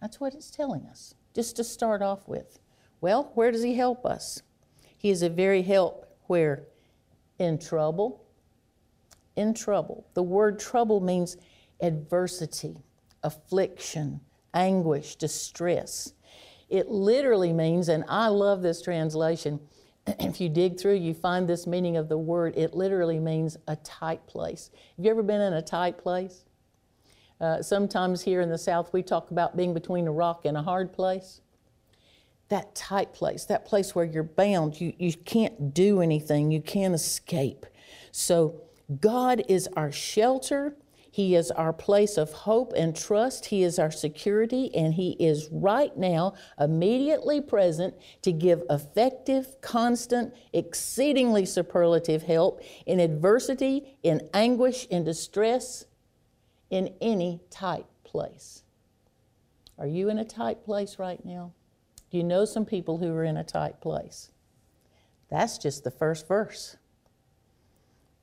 That's 0.00 0.20
what 0.20 0.34
it's 0.34 0.50
telling 0.50 0.86
us, 0.86 1.14
just 1.34 1.56
to 1.56 1.64
start 1.64 2.02
off 2.02 2.28
with. 2.28 2.58
Well, 3.00 3.32
where 3.34 3.50
does 3.50 3.62
He 3.62 3.74
help 3.74 4.06
us? 4.06 4.42
He 4.96 5.10
is 5.10 5.22
a 5.22 5.30
very 5.30 5.62
help 5.62 6.06
where? 6.26 6.64
In 7.38 7.58
trouble, 7.58 8.22
in 9.34 9.54
trouble. 9.54 10.06
The 10.14 10.22
word 10.22 10.58
trouble 10.58 11.00
means 11.00 11.36
adversity, 11.82 12.76
affliction, 13.22 14.20
anguish, 14.54 15.16
distress. 15.16 16.12
It 16.68 16.88
literally 16.88 17.52
means, 17.52 17.88
and 17.88 18.04
I 18.08 18.28
love 18.28 18.62
this 18.62 18.82
translation, 18.82 19.60
if 20.06 20.40
you 20.40 20.48
dig 20.48 20.78
through, 20.78 20.94
you 20.94 21.14
find 21.14 21.48
this 21.48 21.66
meaning 21.66 21.96
of 21.96 22.08
the 22.08 22.18
word. 22.18 22.54
It 22.56 22.74
literally 22.74 23.18
means 23.18 23.56
a 23.66 23.76
tight 23.76 24.26
place. 24.26 24.70
Have 24.96 25.04
you 25.04 25.10
ever 25.10 25.22
been 25.22 25.40
in 25.40 25.52
a 25.52 25.62
tight 25.62 25.98
place? 25.98 26.44
Uh, 27.40 27.62
sometimes 27.62 28.22
here 28.22 28.40
in 28.40 28.50
the 28.50 28.58
South, 28.58 28.92
we 28.92 29.02
talk 29.02 29.30
about 29.30 29.56
being 29.56 29.72
between 29.72 30.06
a 30.06 30.12
rock 30.12 30.44
and 30.44 30.56
a 30.56 30.62
hard 30.62 30.92
place. 30.92 31.40
That 32.50 32.74
tight 32.74 33.14
place, 33.14 33.44
that 33.46 33.64
place 33.64 33.94
where 33.94 34.04
you're 34.04 34.22
bound, 34.22 34.80
you, 34.80 34.92
you 34.98 35.12
can't 35.12 35.72
do 35.72 36.00
anything, 36.02 36.50
you 36.50 36.60
can't 36.60 36.94
escape. 36.94 37.64
So, 38.12 38.62
God 39.00 39.44
is 39.48 39.68
our 39.76 39.92
shelter. 39.92 40.76
He 41.12 41.34
is 41.34 41.50
our 41.50 41.72
place 41.72 42.16
of 42.16 42.32
hope 42.32 42.72
and 42.76 42.96
trust. 42.96 43.46
He 43.46 43.64
is 43.64 43.78
our 43.78 43.90
security, 43.90 44.74
and 44.74 44.94
He 44.94 45.16
is 45.18 45.48
right 45.50 45.96
now 45.96 46.34
immediately 46.58 47.40
present 47.40 47.94
to 48.22 48.32
give 48.32 48.62
effective, 48.70 49.60
constant, 49.60 50.32
exceedingly 50.52 51.44
superlative 51.44 52.22
help 52.22 52.62
in 52.86 53.00
adversity, 53.00 53.96
in 54.02 54.28
anguish, 54.32 54.86
in 54.86 55.02
distress, 55.02 55.86
in 56.70 56.94
any 57.00 57.40
tight 57.50 57.86
place. 58.04 58.62
Are 59.78 59.86
you 59.86 60.08
in 60.08 60.18
a 60.18 60.24
tight 60.24 60.64
place 60.64 60.98
right 60.98 61.24
now? 61.24 61.52
Do 62.10 62.18
you 62.18 62.24
know 62.24 62.44
some 62.44 62.64
people 62.64 62.98
who 62.98 63.12
are 63.14 63.24
in 63.24 63.36
a 63.36 63.44
tight 63.44 63.80
place? 63.80 64.30
That's 65.28 65.58
just 65.58 65.84
the 65.84 65.90
first 65.90 66.28
verse. 66.28 66.76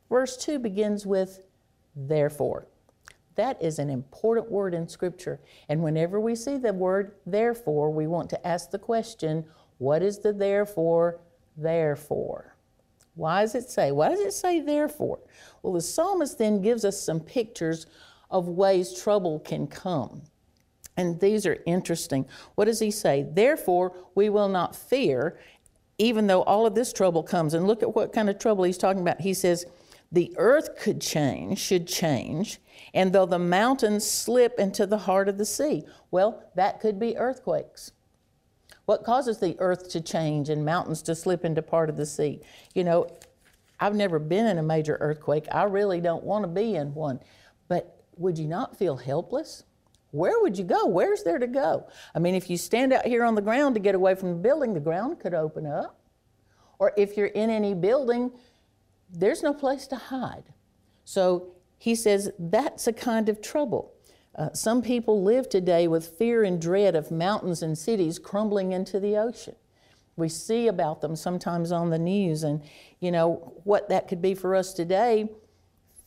Verse 0.10 0.38
2 0.38 0.60
begins 0.60 1.06
with, 1.06 1.42
therefore. 1.96 2.68
That 3.38 3.62
is 3.62 3.80
an 3.80 3.90
important 3.90 4.52
word 4.52 4.74
in 4.74 4.88
Scripture. 4.88 5.40
And 5.70 5.82
whenever 5.82 6.20
we 6.20 6.36
see 6.36 6.58
the 6.58 6.74
word 6.74 7.14
therefore, 7.26 7.92
we 7.92 8.08
want 8.08 8.30
to 8.32 8.48
ask 8.48 8.72
the 8.72 8.80
question, 8.80 9.46
what 9.78 10.02
is 10.02 10.20
the 10.20 10.34
therefore, 10.34 11.22
therefore? 11.56 12.56
Why 13.14 13.42
does 13.42 13.56
it 13.56 13.70
say? 13.70 13.92
Why 13.92 14.10
does 14.10 14.20
it 14.20 14.34
say 14.34 14.60
therefore? 14.60 15.20
Well, 15.62 15.74
the 15.74 15.82
psalmist 15.82 16.38
then 16.38 16.62
gives 16.62 16.84
us 16.84 17.02
some 17.02 17.20
pictures 17.20 17.86
of 18.30 18.48
ways 18.48 19.00
trouble 19.02 19.40
can 19.40 19.68
come. 19.68 20.24
And 20.98 21.20
these 21.20 21.46
are 21.46 21.60
interesting. 21.68 22.26
What 22.56 22.66
does 22.66 22.80
he 22.80 22.90
say? 22.90 23.28
Therefore, 23.32 23.94
we 24.16 24.30
will 24.30 24.50
not 24.50 24.76
fear, 24.76 25.40
even 26.00 26.26
though 26.26 26.42
all 26.42 26.66
of 26.66 26.74
this 26.74 26.92
trouble 26.92 27.22
comes. 27.22 27.54
And 27.54 27.68
look 27.68 27.84
at 27.84 27.96
what 27.96 28.14
kind 28.14 28.30
of 28.30 28.40
trouble 28.40 28.64
he's 28.64 28.80
talking 28.80 29.02
about. 29.02 29.22
He 29.22 29.36
says, 29.36 29.66
the 30.12 30.34
earth 30.38 30.78
could 30.78 31.02
change, 31.02 31.60
should 31.60 31.88
change, 31.88 32.60
and 32.94 33.12
though 33.12 33.26
the 33.26 33.40
mountains 33.40 34.10
slip 34.10 34.60
into 34.60 34.86
the 34.86 35.00
heart 35.00 35.28
of 35.28 35.38
the 35.38 35.46
sea. 35.46 35.84
Well, 36.12 36.44
that 36.56 36.80
could 36.80 37.00
be 37.00 37.18
earthquakes. 37.18 37.92
What 38.86 39.04
causes 39.04 39.40
the 39.40 39.58
earth 39.60 39.90
to 39.90 40.02
change 40.02 40.48
and 40.48 40.64
mountains 40.64 41.02
to 41.04 41.16
slip 41.16 41.44
into 41.44 41.62
part 41.62 41.90
of 41.90 41.98
the 41.98 42.06
sea? 42.06 42.42
You 42.74 42.86
know, 42.86 43.08
I've 43.80 43.96
never 43.96 44.18
been 44.18 44.46
in 44.48 44.58
a 44.58 44.64
major 44.64 44.98
earthquake. 45.02 45.46
I 45.52 45.64
really 45.64 46.00
don't 46.00 46.24
want 46.24 46.44
to 46.44 46.48
be 46.48 46.76
in 46.76 46.94
one. 46.94 47.20
But 47.68 48.06
would 48.16 48.38
you 48.38 48.48
not 48.48 48.78
feel 48.78 48.96
helpless? 48.96 49.66
Where 50.12 50.40
would 50.42 50.58
you 50.58 50.64
go? 50.64 50.86
Where's 50.86 51.24
there 51.24 51.38
to 51.38 51.48
go? 51.48 51.90
I 52.16 52.20
mean, 52.20 52.34
if 52.34 52.50
you 52.50 52.58
stand 52.58 52.94
out 52.94 53.06
here 53.06 53.26
on 53.26 53.36
the 53.36 53.42
ground 53.42 53.76
to 53.76 53.82
get 53.82 53.94
away 53.94 54.16
from 54.16 54.30
the 54.30 54.36
building, 54.36 54.74
the 54.74 54.80
ground 54.80 55.20
could 55.20 55.34
open 55.34 55.68
up. 55.68 56.00
Or 56.80 56.94
if 56.96 57.18
you're 57.18 57.28
in 57.28 57.50
any 57.50 57.74
building, 57.74 58.32
there's 59.10 59.44
no 59.44 59.54
place 59.54 59.88
to 59.88 59.96
hide. 59.96 60.54
So 61.06 61.54
he 61.78 61.96
says 61.96 62.32
that's 62.38 62.88
a 62.88 62.94
kind 62.94 63.30
of 63.30 63.42
trouble. 63.42 63.94
Uh, 64.36 64.54
some 64.54 64.82
people 64.82 65.24
live 65.24 65.50
today 65.50 65.88
with 65.88 66.18
fear 66.18 66.44
and 66.44 66.62
dread 66.62 66.96
of 66.96 67.10
mountains 67.10 67.64
and 67.64 67.78
cities 67.78 68.20
crumbling 68.20 68.72
into 68.72 69.00
the 69.00 69.18
ocean. 69.18 69.56
We 70.16 70.30
see 70.30 70.68
about 70.68 71.02
them 71.02 71.16
sometimes 71.16 71.72
on 71.72 71.90
the 71.90 72.00
news, 72.00 72.44
and 72.44 72.62
you 73.00 73.12
know 73.12 73.54
what 73.64 73.90
that 73.90 74.08
could 74.08 74.22
be 74.22 74.34
for 74.34 74.56
us 74.56 74.74
today 74.74 75.30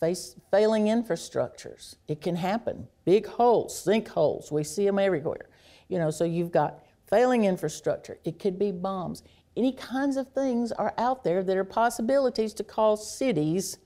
face, 0.00 0.35
failing 0.50 0.87
infrastructures. 0.87 1.97
It 2.09 2.21
can 2.21 2.35
happen. 2.35 2.88
Big 3.04 3.26
holes, 3.26 3.85
sinkholes, 3.85 4.50
we 4.50 4.64
see 4.64 4.87
them 4.87 4.99
everywhere. 4.99 5.49
You 5.88 5.99
know, 5.99 6.11
so 6.11 6.25
you've 6.25 6.50
got 6.50 6.80
failing 7.07 7.45
infrastructure. 7.45 8.19
It 8.25 8.38
could 8.38 8.59
be 8.59 8.73
bombs. 8.73 9.23
Any 9.60 9.72
kinds 9.72 10.16
of 10.16 10.32
things 10.32 10.72
are 10.72 10.94
out 10.96 11.22
there 11.22 11.42
that 11.42 11.54
are 11.54 11.64
possibilities 11.64 12.54
to 12.54 12.64
cause 12.64 13.14
cities 13.14 13.76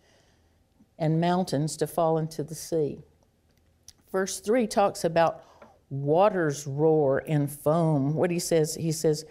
and 1.00 1.20
mountains 1.20 1.76
to 1.78 1.88
fall 1.88 2.16
into 2.16 2.44
the 2.44 2.54
sea. 2.54 3.00
Verse 4.12 4.38
3 4.38 4.68
talks 4.68 5.02
about 5.02 5.42
waters 5.90 6.64
roar 6.64 7.24
and 7.26 7.50
foam. 7.50 8.14
What 8.14 8.30
he 8.30 8.38
says, 8.38 8.76
he 8.76 8.92
says, 8.92 9.24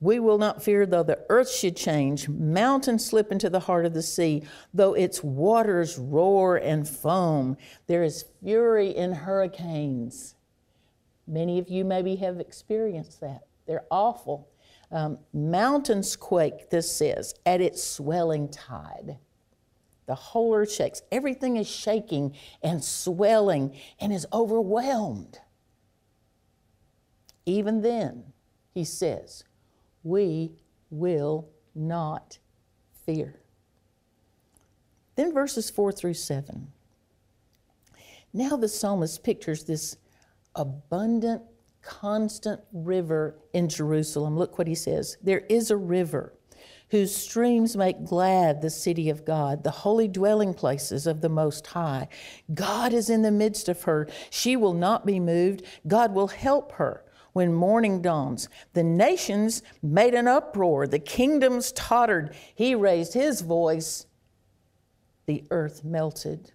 we 0.00 0.20
will 0.20 0.36
not 0.36 0.62
fear 0.62 0.84
though 0.84 1.02
the 1.02 1.24
earth 1.30 1.50
should 1.50 1.78
change, 1.78 2.28
mountains 2.28 3.06
slip 3.06 3.32
into 3.32 3.48
the 3.48 3.60
heart 3.60 3.86
of 3.86 3.94
the 3.94 4.02
sea, 4.02 4.42
though 4.74 4.92
its 4.92 5.24
waters 5.24 5.96
roar 5.96 6.58
and 6.58 6.86
foam. 6.86 7.56
There 7.86 8.02
is 8.02 8.26
fury 8.42 8.90
in 8.90 9.12
hurricanes. 9.12 10.34
Many 11.26 11.58
of 11.58 11.70
you 11.70 11.86
maybe 11.86 12.16
have 12.16 12.38
experienced 12.38 13.22
that. 13.22 13.46
They're 13.66 13.86
awful. 13.90 14.50
Um, 14.92 15.18
mountains 15.32 16.16
quake, 16.16 16.70
this 16.70 16.90
says, 16.90 17.34
at 17.46 17.60
its 17.60 17.82
swelling 17.82 18.48
tide. 18.48 19.18
The 20.06 20.14
whole 20.16 20.54
earth 20.54 20.72
shakes. 20.72 21.02
Everything 21.12 21.56
is 21.56 21.68
shaking 21.68 22.34
and 22.62 22.82
swelling 22.82 23.76
and 24.00 24.12
is 24.12 24.26
overwhelmed. 24.32 25.38
Even 27.46 27.82
then, 27.82 28.24
he 28.74 28.84
says, 28.84 29.44
we 30.02 30.52
will 30.90 31.48
not 31.74 32.38
fear. 33.06 33.40
Then 35.14 35.32
verses 35.32 35.70
4 35.70 35.92
through 35.92 36.14
7. 36.14 36.72
Now 38.32 38.56
the 38.56 38.68
psalmist 38.68 39.22
pictures 39.22 39.64
this 39.64 39.96
abundant, 40.54 41.42
constant 41.82 42.60
river 42.72 43.38
in 43.52 43.68
Jerusalem. 43.68 44.36
Look 44.36 44.58
what 44.58 44.66
he 44.66 44.74
says 44.74 45.16
There 45.22 45.44
is 45.48 45.70
a 45.70 45.76
river 45.76 46.34
whose 46.90 47.14
streams 47.14 47.76
make 47.76 48.04
glad 48.04 48.60
the 48.60 48.70
city 48.70 49.08
of 49.10 49.24
God, 49.24 49.62
the 49.62 49.70
holy 49.70 50.08
dwelling 50.08 50.52
places 50.52 51.06
of 51.06 51.20
the 51.20 51.28
Most 51.28 51.66
High. 51.68 52.08
God 52.52 52.92
is 52.92 53.08
in 53.08 53.22
the 53.22 53.30
midst 53.30 53.68
of 53.68 53.84
her. 53.84 54.08
She 54.28 54.56
will 54.56 54.74
not 54.74 55.06
be 55.06 55.20
moved. 55.20 55.62
God 55.86 56.12
will 56.12 56.28
help 56.28 56.72
her 56.72 57.04
when 57.32 57.52
morning 57.52 58.02
dawns. 58.02 58.48
The 58.72 58.82
nations 58.82 59.62
made 59.82 60.14
an 60.14 60.26
uproar, 60.26 60.88
the 60.88 60.98
kingdoms 60.98 61.70
tottered. 61.72 62.34
He 62.54 62.74
raised 62.74 63.14
his 63.14 63.40
voice, 63.40 64.06
the 65.26 65.44
earth 65.50 65.84
melted. 65.84 66.52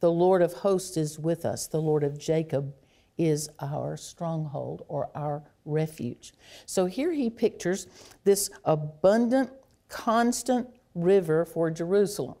The 0.00 0.10
Lord 0.10 0.42
of 0.42 0.54
hosts 0.54 0.96
is 0.96 1.18
with 1.18 1.44
us, 1.44 1.68
the 1.68 1.80
Lord 1.80 2.02
of 2.02 2.18
Jacob 2.18 2.74
is 3.18 3.48
our 3.60 3.96
stronghold 3.96 4.84
or 4.88 5.10
our 5.14 5.42
refuge. 5.64 6.32
So 6.66 6.86
here 6.86 7.12
he 7.12 7.30
pictures 7.30 7.86
this 8.24 8.50
abundant, 8.64 9.50
constant 9.88 10.68
river 10.94 11.44
for 11.44 11.70
Jerusalem. 11.70 12.36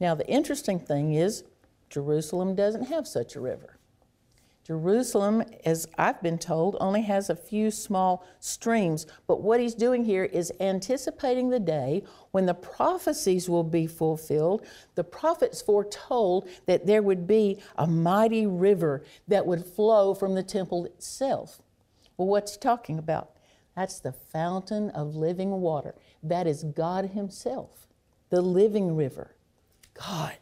Now, 0.00 0.14
the 0.14 0.28
interesting 0.28 0.78
thing 0.78 1.14
is, 1.14 1.44
Jerusalem 1.88 2.54
doesn't 2.54 2.84
have 2.84 3.06
such 3.06 3.36
a 3.36 3.40
river. 3.40 3.75
Jerusalem, 4.66 5.44
as 5.64 5.86
I've 5.96 6.20
been 6.20 6.38
told, 6.38 6.76
only 6.80 7.02
has 7.02 7.30
a 7.30 7.36
few 7.36 7.70
small 7.70 8.26
streams. 8.40 9.06
But 9.28 9.40
what 9.40 9.60
he's 9.60 9.76
doing 9.76 10.04
here 10.04 10.24
is 10.24 10.52
anticipating 10.58 11.50
the 11.50 11.60
day 11.60 12.02
when 12.32 12.46
the 12.46 12.54
prophecies 12.54 13.48
will 13.48 13.62
be 13.62 13.86
fulfilled. 13.86 14.66
The 14.96 15.04
prophets 15.04 15.62
foretold 15.62 16.48
that 16.66 16.84
there 16.84 17.00
would 17.00 17.28
be 17.28 17.62
a 17.76 17.86
mighty 17.86 18.44
river 18.44 19.04
that 19.28 19.46
would 19.46 19.64
flow 19.64 20.14
from 20.14 20.34
the 20.34 20.42
temple 20.42 20.84
itself. 20.84 21.62
Well, 22.16 22.26
what's 22.26 22.54
he 22.54 22.58
talking 22.58 22.98
about? 22.98 23.30
That's 23.76 24.00
the 24.00 24.12
fountain 24.12 24.90
of 24.90 25.14
living 25.14 25.52
water. 25.60 25.94
That 26.24 26.48
is 26.48 26.64
God 26.64 27.10
Himself, 27.10 27.86
the 28.30 28.42
living 28.42 28.96
river. 28.96 29.36
God. 29.94 30.34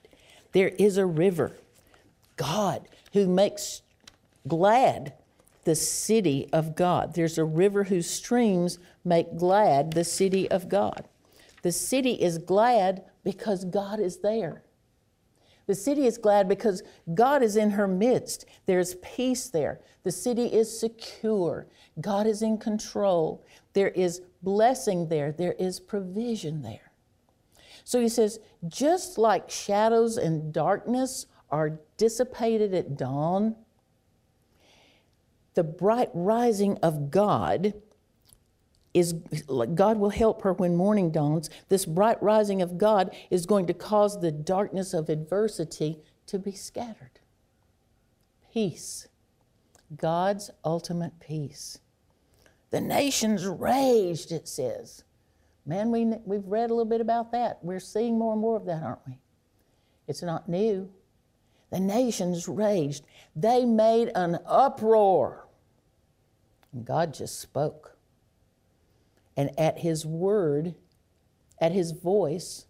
There 0.52 0.68
is 0.68 0.96
a 0.96 1.04
river. 1.04 1.58
God 2.36 2.88
who 3.12 3.28
makes 3.28 3.82
glad 4.46 5.14
the 5.64 5.74
city 5.74 6.48
of 6.52 6.76
God. 6.76 7.14
There's 7.14 7.38
a 7.38 7.44
river 7.44 7.84
whose 7.84 8.08
streams 8.08 8.78
make 9.04 9.36
glad 9.36 9.92
the 9.92 10.04
city 10.04 10.50
of 10.50 10.68
God. 10.68 11.08
The 11.62 11.72
city 11.72 12.12
is 12.12 12.38
glad 12.38 13.04
because 13.24 13.64
God 13.64 13.98
is 13.98 14.18
there. 14.18 14.62
The 15.66 15.74
city 15.74 16.06
is 16.06 16.18
glad 16.18 16.48
because 16.48 16.82
God 17.14 17.42
is 17.42 17.56
in 17.56 17.70
her 17.70 17.88
midst. 17.88 18.44
There's 18.66 18.96
peace 18.96 19.48
there. 19.48 19.80
The 20.02 20.12
city 20.12 20.46
is 20.46 20.78
secure. 20.78 21.66
God 22.00 22.26
is 22.26 22.42
in 22.42 22.58
control. 22.58 23.46
There 23.72 23.88
is 23.88 24.20
blessing 24.42 25.08
there. 25.08 25.32
There 25.32 25.54
is 25.58 25.80
provision 25.80 26.60
there. 26.60 26.92
So 27.84 28.00
he 28.00 28.10
says, 28.10 28.40
just 28.68 29.16
like 29.16 29.50
shadows 29.50 30.18
and 30.18 30.52
darkness 30.52 31.26
are 31.50 31.78
dissipated 31.96 32.74
at 32.74 32.96
dawn, 32.96 33.56
the 35.54 35.64
bright 35.64 36.10
rising 36.12 36.78
of 36.78 37.10
God 37.10 37.74
is 38.92 39.12
God 39.74 39.98
will 39.98 40.10
help 40.10 40.42
her 40.42 40.52
when 40.52 40.76
morning 40.76 41.10
dawns. 41.10 41.50
This 41.68 41.84
bright 41.84 42.22
rising 42.22 42.62
of 42.62 42.78
God 42.78 43.14
is 43.30 43.44
going 43.44 43.66
to 43.66 43.74
cause 43.74 44.20
the 44.20 44.30
darkness 44.30 44.94
of 44.94 45.08
adversity 45.08 45.98
to 46.26 46.38
be 46.38 46.52
scattered. 46.52 47.18
Peace, 48.52 49.08
God's 49.96 50.50
ultimate 50.64 51.18
peace. 51.18 51.80
The 52.70 52.80
nations 52.80 53.46
raged, 53.46 54.30
it 54.32 54.48
says. 54.48 55.02
Man, 55.66 55.90
we, 55.90 56.04
we've 56.24 56.46
read 56.46 56.70
a 56.70 56.74
little 56.74 56.84
bit 56.84 57.00
about 57.00 57.32
that. 57.32 57.58
We're 57.62 57.80
seeing 57.80 58.18
more 58.18 58.32
and 58.32 58.40
more 58.40 58.56
of 58.56 58.66
that, 58.66 58.82
aren't 58.82 59.06
we? 59.06 59.18
It's 60.06 60.22
not 60.22 60.48
new. 60.48 60.90
The 61.70 61.80
nations 61.80 62.46
raged. 62.46 63.04
They 63.34 63.64
made 63.64 64.10
an 64.14 64.38
uproar. 64.46 65.43
God 66.82 67.14
just 67.14 67.38
spoke. 67.38 67.96
And 69.36 69.50
at 69.58 69.78
his 69.78 70.04
word, 70.04 70.74
at 71.60 71.72
his 71.72 71.92
voice, 71.92 72.66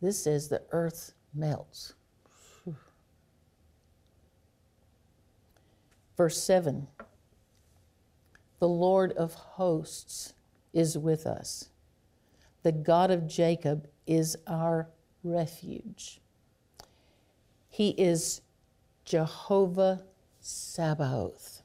this 0.00 0.22
says 0.22 0.48
the 0.48 0.62
earth 0.70 1.12
melts. 1.34 1.94
Verse 6.16 6.42
7 6.42 6.86
The 8.58 8.68
Lord 8.68 9.12
of 9.12 9.34
hosts 9.34 10.34
is 10.72 10.96
with 10.96 11.26
us, 11.26 11.70
the 12.62 12.72
God 12.72 13.10
of 13.10 13.26
Jacob 13.26 13.88
is 14.06 14.36
our 14.46 14.88
refuge. 15.22 16.20
He 17.68 17.90
is 17.90 18.42
Jehovah 19.04 20.04
Sabaoth 20.40 21.61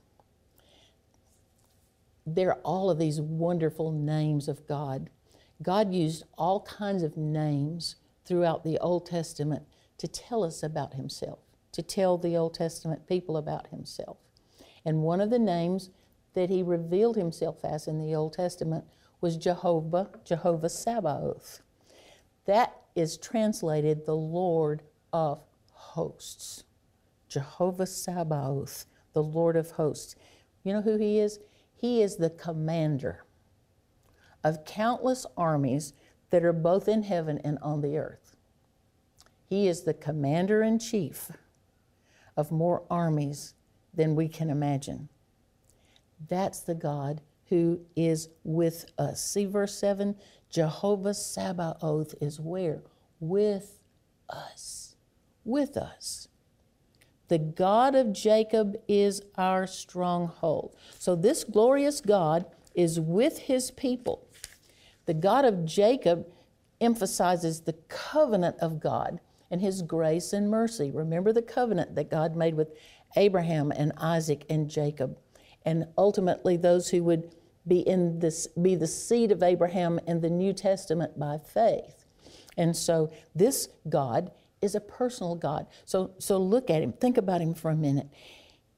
there 2.27 2.49
are 2.49 2.61
all 2.63 2.89
of 2.89 2.99
these 2.99 3.21
wonderful 3.21 3.91
names 3.91 4.49
of 4.49 4.67
God. 4.67 5.09
God 5.61 5.93
used 5.93 6.23
all 6.37 6.61
kinds 6.61 7.01
of 7.01 7.15
names 7.15 7.95
throughout 8.25 8.65
the 8.65 8.77
Old 8.79 9.05
Testament 9.05 9.63
to 9.97 10.09
tell 10.09 10.43
us 10.43 10.61
about 10.61 10.95
Himself, 10.95 11.39
to 11.71 11.81
tell 11.81 12.17
the 12.17 12.35
Old 12.35 12.53
Testament 12.53 13.07
people 13.07 13.37
about 13.37 13.67
Himself. 13.67 14.17
And 14.83 15.03
one 15.03 15.21
of 15.21 15.29
the 15.29 15.39
names 15.39 15.89
that 16.33 16.49
He 16.49 16.61
revealed 16.61 17.15
Himself 17.15 17.63
as 17.63 17.87
in 17.87 17.97
the 17.97 18.13
Old 18.13 18.33
Testament 18.33 18.83
was 19.21 19.37
Jehovah, 19.37 20.09
Jehovah 20.25 20.69
Sabaoth. 20.69 21.61
That 22.45 22.75
is 22.93 23.17
translated 23.17 24.05
the 24.05 24.15
Lord 24.15 24.83
of 25.13 25.41
hosts. 25.71 26.65
Jehovah 27.29 27.87
Sabaoth, 27.87 28.85
the 29.13 29.23
Lord 29.23 29.55
of 29.55 29.71
hosts. 29.71 30.15
You 30.63 30.73
know 30.73 30.81
who 30.81 30.97
He 30.97 31.19
is? 31.19 31.39
He 31.77 32.01
is 32.01 32.17
the 32.17 32.29
commander 32.29 33.23
of 34.43 34.65
countless 34.65 35.25
armies 35.37 35.93
that 36.29 36.43
are 36.43 36.53
both 36.53 36.87
in 36.87 37.03
heaven 37.03 37.39
and 37.43 37.57
on 37.61 37.81
the 37.81 37.97
earth. 37.97 38.35
He 39.45 39.67
is 39.67 39.83
the 39.83 39.93
commander 39.93 40.61
in 40.61 40.79
chief 40.79 41.31
of 42.35 42.51
more 42.51 42.83
armies 42.89 43.53
than 43.93 44.15
we 44.15 44.27
can 44.27 44.49
imagine. 44.49 45.09
That's 46.27 46.59
the 46.59 46.75
God 46.75 47.21
who 47.45 47.79
is 47.95 48.29
with 48.43 48.85
us. 48.97 49.21
See 49.21 49.45
verse 49.45 49.75
7 49.75 50.15
Jehovah 50.49 51.13
Sabaoth 51.13 52.15
is 52.21 52.39
where? 52.39 52.81
With 53.19 53.79
us. 54.29 54.95
With 55.43 55.77
us. 55.77 56.26
The 57.27 57.37
God 57.37 57.95
of 57.95 58.13
Jacob 58.13 58.77
is 58.87 59.21
our 59.35 59.67
stronghold. 59.67 60.75
So, 60.97 61.15
this 61.15 61.43
glorious 61.43 62.01
God 62.01 62.45
is 62.73 62.99
with 62.99 63.39
his 63.39 63.71
people. 63.71 64.27
The 65.05 65.13
God 65.13 65.45
of 65.45 65.65
Jacob 65.65 66.27
emphasizes 66.79 67.61
the 67.61 67.73
covenant 67.89 68.57
of 68.59 68.79
God 68.79 69.19
and 69.49 69.61
his 69.61 69.81
grace 69.81 70.33
and 70.33 70.49
mercy. 70.49 70.91
Remember 70.91 71.33
the 71.33 71.41
covenant 71.41 71.95
that 71.95 72.11
God 72.11 72.35
made 72.35 72.55
with 72.55 72.77
Abraham 73.15 73.71
and 73.71 73.93
Isaac 73.97 74.45
and 74.49 74.69
Jacob, 74.69 75.17
and 75.65 75.87
ultimately 75.97 76.57
those 76.57 76.89
who 76.89 77.03
would 77.03 77.35
be 77.67 77.79
in 77.79 78.19
this 78.19 78.47
be 78.47 78.75
the 78.75 78.87
seed 78.87 79.31
of 79.31 79.43
Abraham 79.43 79.99
in 80.07 80.21
the 80.21 80.29
New 80.29 80.53
Testament 80.53 81.19
by 81.19 81.37
faith. 81.37 82.05
And 82.57 82.75
so 82.75 83.11
this 83.35 83.69
God 83.89 84.31
is 84.61 84.75
a 84.75 84.81
personal 84.81 85.35
God. 85.35 85.67
So 85.85 86.11
so 86.19 86.37
look 86.37 86.69
at 86.69 86.81
him, 86.81 86.93
think 86.93 87.17
about 87.17 87.41
him 87.41 87.53
for 87.53 87.71
a 87.71 87.75
minute. 87.75 88.07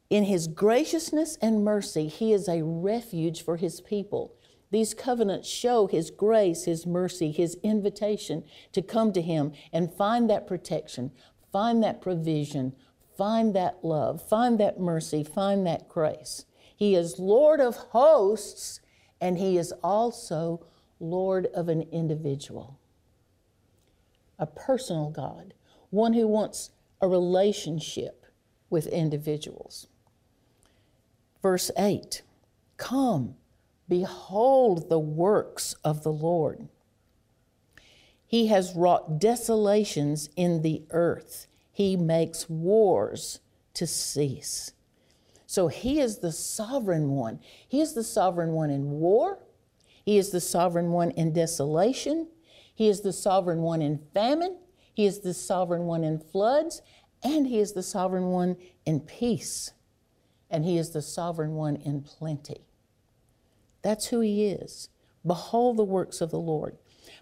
In 0.10 0.24
his 0.24 0.48
graciousness 0.48 1.38
and 1.42 1.64
mercy, 1.64 2.08
he 2.08 2.34
is 2.34 2.48
a 2.48 2.64
refuge 2.64 3.44
for 3.44 3.58
his 3.58 3.80
people. 3.80 4.36
These 4.72 4.94
covenants 4.94 5.48
show 5.48 5.88
His 5.88 6.12
grace, 6.12 6.66
His 6.66 6.86
mercy, 6.86 7.32
His 7.32 7.58
invitation 7.64 8.44
to 8.72 8.82
come 8.82 9.12
to 9.14 9.22
Him 9.22 9.54
and 9.74 9.92
find 9.92 10.30
that 10.30 10.48
protection, 10.48 11.12
find 11.52 11.84
that 11.84 12.02
provision, 12.02 12.74
find 13.18 13.56
that 13.56 13.84
love, 13.84 14.22
find 14.22 14.60
that 14.60 14.80
mercy, 14.80 15.24
find 15.24 15.66
that 15.66 15.90
grace. 15.90 16.46
He 16.76 16.96
is 16.96 17.20
Lord 17.20 17.60
of 17.60 17.76
hosts, 17.76 18.80
and 19.20 19.38
He 19.38 19.58
is 19.58 19.74
also 19.84 20.66
Lord 21.00 21.48
of 21.48 21.68
an 21.68 21.82
individual. 21.92 22.80
A 24.38 24.46
personal 24.46 25.10
God, 25.10 25.54
one 25.90 26.14
who 26.14 26.28
wants 26.28 26.72
a 27.02 27.08
relationship 27.08 28.26
with 28.70 28.88
individuals. 28.88 29.88
Verse 31.42 31.72
8 31.78 32.22
Come, 32.78 33.36
Behold 33.88 34.90
the 34.90 35.00
works 35.00 35.76
of 35.84 36.04
the 36.04 36.12
Lord. 36.12 36.68
He 38.26 38.48
has 38.48 38.76
wrought 38.76 39.20
desolations 39.20 40.30
in 40.36 40.62
the 40.62 40.84
earth. 40.92 41.48
He 41.72 41.98
makes 41.98 42.48
wars 42.48 43.40
to 43.74 43.88
cease. 43.88 44.74
So 45.48 45.68
he 45.68 46.00
is 46.00 46.20
the 46.20 46.32
sovereign 46.32 47.10
one. 47.10 47.40
He 47.68 47.82
is 47.82 47.94
the 47.94 48.04
sovereign 48.04 48.52
one 48.52 48.70
in 48.70 48.92
war. 48.92 49.40
He 50.06 50.20
is 50.20 50.30
the 50.30 50.42
sovereign 50.42 50.92
one 50.92 51.10
in 51.12 51.34
desolation. 51.34 52.28
He 52.76 52.88
is 52.88 53.02
the 53.02 53.14
sovereign 53.14 53.62
one 53.62 53.82
in 53.82 54.00
famine. 54.14 54.58
He 55.00 55.06
is 55.06 55.22
the 55.22 55.34
sovereign 55.34 55.86
one 55.86 56.04
in 56.04 56.20
floods. 56.20 56.82
And 57.24 57.48
he 57.48 57.60
is 57.60 57.72
the 57.72 57.82
sovereign 57.82 58.32
one 58.32 58.58
in 58.86 59.00
peace. 59.00 59.72
And 60.50 60.66
he 60.66 60.78
is 60.78 60.90
the 60.90 61.02
sovereign 61.02 61.54
one 61.54 61.78
in 61.78 62.02
plenty. 62.02 62.66
That's 63.82 64.08
who 64.08 64.20
he 64.20 64.48
is. 64.48 64.90
Behold 65.26 65.78
the 65.78 65.86
works 65.86 66.20
of 66.20 66.32
the 66.32 66.40
Lord. 66.40 66.78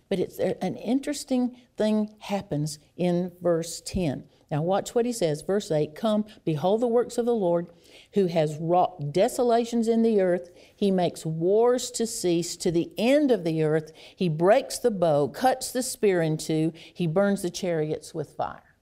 But 0.10 0.18
it's 0.18 0.40
uh, 0.40 0.56
an 0.60 0.76
interesting 0.76 1.56
thing 1.78 2.16
happens 2.18 2.80
in 2.96 3.32
verse 3.44 3.80
10. 3.86 4.24
Now 4.50 4.64
watch 4.64 4.96
what 4.96 5.06
he 5.06 5.14
says, 5.14 5.44
verse 5.44 5.70
8, 5.70 5.94
come, 5.94 6.26
behold 6.46 6.82
the 6.82 6.88
works 6.88 7.20
of 7.20 7.28
the 7.28 7.36
Lord, 7.36 7.68
who 8.14 8.28
has 8.28 8.58
wrought 8.58 9.12
desolations 9.12 9.88
in 9.88 10.02
the 10.02 10.22
earth. 10.22 10.50
He 10.76 10.92
makes 10.92 11.26
wars 11.26 11.92
to 11.92 12.08
cease 12.08 12.56
to 12.58 12.72
the 12.72 12.92
end 12.98 13.32
of 13.32 13.44
the 13.44 13.64
earth. 13.64 13.92
He 14.16 14.30
breaks 14.30 14.78
the 14.78 14.92
bow, 14.92 15.28
cuts 15.28 15.72
the 15.72 15.84
spear 15.84 16.22
in 16.22 16.38
two, 16.38 16.74
he 16.94 17.08
burns 17.08 17.42
the 17.42 17.50
chariots 17.50 18.14
with 18.14 18.32
fire. 18.32 18.76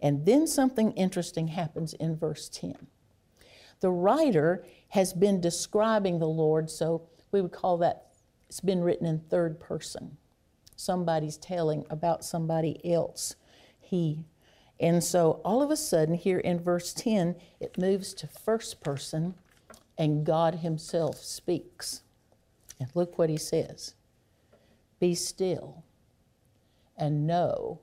And 0.00 0.26
then 0.26 0.46
something 0.46 0.92
interesting 0.92 1.48
happens 1.48 1.94
in 1.94 2.16
verse 2.16 2.48
10. 2.50 2.88
The 3.80 3.90
writer 3.90 4.64
has 4.88 5.12
been 5.12 5.40
describing 5.40 6.18
the 6.18 6.28
Lord, 6.28 6.70
so 6.70 7.08
we 7.32 7.40
would 7.40 7.52
call 7.52 7.78
that 7.78 8.08
it's 8.48 8.60
been 8.60 8.82
written 8.82 9.06
in 9.06 9.18
third 9.18 9.58
person. 9.58 10.16
Somebody's 10.76 11.36
telling 11.36 11.86
about 11.90 12.24
somebody 12.24 12.80
else. 12.92 13.36
He. 13.80 14.24
And 14.80 15.02
so 15.02 15.40
all 15.44 15.62
of 15.62 15.70
a 15.70 15.76
sudden, 15.76 16.14
here 16.14 16.38
in 16.38 16.58
verse 16.60 16.92
10, 16.92 17.36
it 17.60 17.78
moves 17.78 18.12
to 18.14 18.26
first 18.26 18.80
person, 18.80 19.34
and 19.96 20.26
God 20.26 20.56
Himself 20.56 21.18
speaks. 21.18 22.02
And 22.80 22.88
look 22.94 23.16
what 23.18 23.30
He 23.30 23.36
says 23.36 23.94
Be 24.98 25.14
still 25.14 25.84
and 26.96 27.26
know 27.26 27.80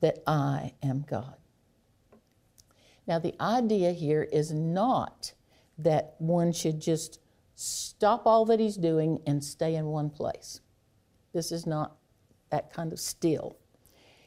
that 0.00 0.18
I 0.26 0.74
am 0.82 1.04
God. 1.08 1.36
Now, 3.06 3.18
the 3.18 3.34
idea 3.40 3.92
here 3.92 4.28
is 4.30 4.52
not 4.52 5.32
that 5.78 6.14
one 6.18 6.52
should 6.52 6.80
just 6.80 7.20
stop 7.54 8.26
all 8.26 8.44
that 8.44 8.60
he's 8.60 8.76
doing 8.76 9.20
and 9.26 9.42
stay 9.42 9.74
in 9.74 9.86
one 9.86 10.10
place. 10.10 10.60
This 11.32 11.50
is 11.50 11.66
not 11.66 11.96
that 12.50 12.72
kind 12.72 12.92
of 12.92 13.00
still. 13.00 13.56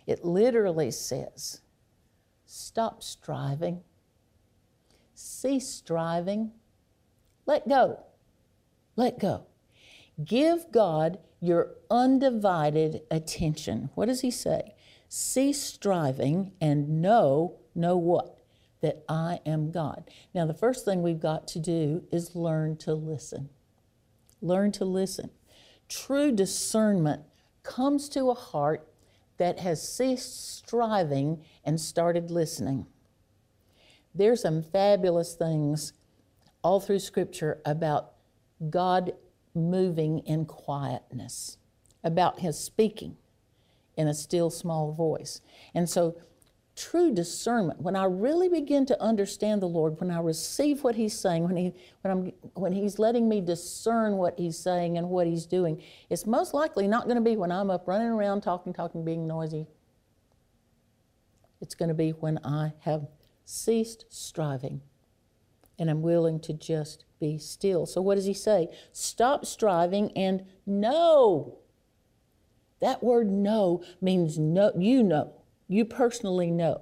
It 0.07 0.25
literally 0.25 0.91
says, 0.91 1.60
stop 2.51 3.03
striving, 3.03 3.81
cease 5.13 5.67
striving, 5.67 6.51
let 7.45 7.67
go, 7.67 8.03
let 8.95 9.19
go. 9.19 9.45
Give 10.23 10.71
God 10.71 11.19
your 11.39 11.71
undivided 11.89 13.01
attention. 13.09 13.89
What 13.95 14.07
does 14.07 14.21
he 14.21 14.31
say? 14.31 14.75
Cease 15.07 15.61
striving 15.61 16.51
and 16.61 17.01
know, 17.01 17.57
know 17.73 17.97
what? 17.97 18.37
that 18.81 19.03
I 19.07 19.39
am 19.45 19.71
God. 19.71 20.09
Now, 20.33 20.45
the 20.45 20.53
first 20.53 20.85
thing 20.85 21.01
we've 21.01 21.19
got 21.19 21.47
to 21.49 21.59
do 21.59 22.03
is 22.11 22.35
learn 22.35 22.77
to 22.77 22.93
listen. 22.93 23.49
Learn 24.41 24.71
to 24.73 24.85
listen. 24.85 25.29
True 25.87 26.31
discernment 26.31 27.21
comes 27.63 28.09
to 28.09 28.29
a 28.29 28.35
heart 28.35 28.87
that 29.41 29.57
has 29.57 29.81
ceased 29.81 30.55
striving 30.57 31.43
and 31.65 31.81
started 31.81 32.29
listening. 32.29 32.85
There's 34.13 34.43
some 34.43 34.61
fabulous 34.61 35.33
things 35.33 35.93
all 36.61 36.79
through 36.79 36.99
Scripture 36.99 37.59
about 37.65 38.11
God 38.69 39.13
moving 39.55 40.19
in 40.27 40.45
quietness, 40.45 41.57
about 42.03 42.41
His 42.41 42.59
speaking 42.59 43.17
in 43.97 44.07
a 44.07 44.13
still 44.13 44.51
small 44.51 44.91
voice. 44.91 45.41
And 45.73 45.89
so 45.89 46.17
true 46.81 47.13
discernment, 47.13 47.79
when 47.79 47.95
I 47.95 48.05
really 48.05 48.49
begin 48.49 48.85
to 48.87 49.01
understand 49.01 49.61
the 49.61 49.67
Lord, 49.67 49.99
when 49.99 50.09
I 50.09 50.19
receive 50.19 50.83
what 50.83 50.95
He's 50.95 51.17
saying, 51.17 51.43
when, 51.43 51.55
he, 51.55 51.73
when, 52.01 52.11
I'm, 52.11 52.33
when 52.55 52.71
He's 52.71 52.97
letting 52.97 53.29
me 53.29 53.39
discern 53.39 54.17
what 54.17 54.39
He's 54.39 54.57
saying 54.57 54.97
and 54.97 55.09
what 55.09 55.27
He's 55.27 55.45
doing, 55.45 55.81
it's 56.09 56.25
most 56.25 56.53
likely 56.53 56.87
not 56.87 57.05
going 57.05 57.15
to 57.15 57.21
be 57.21 57.37
when 57.37 57.51
I'm 57.51 57.69
up 57.69 57.87
running 57.87 58.07
around 58.07 58.41
talking, 58.41 58.73
talking, 58.73 59.05
being 59.05 59.27
noisy. 59.27 59.67
It's 61.61 61.75
going 61.75 61.89
to 61.89 61.95
be 61.95 62.11
when 62.11 62.39
I 62.43 62.73
have 62.79 63.07
ceased 63.45 64.05
striving 64.09 64.81
and 65.77 65.89
I'm 65.89 66.01
willing 66.01 66.39
to 66.41 66.53
just 66.53 67.05
be 67.19 67.37
still. 67.37 67.85
So, 67.85 68.01
what 68.01 68.15
does 68.15 68.25
He 68.25 68.33
say? 68.33 68.69
Stop 68.91 69.45
striving 69.45 70.11
and 70.13 70.45
know. 70.65 71.59
That 72.79 73.03
word 73.03 73.29
know 73.29 73.83
means 74.01 74.39
know, 74.39 74.71
you 74.75 75.03
know 75.03 75.40
you 75.71 75.85
personally 75.85 76.51
know. 76.51 76.81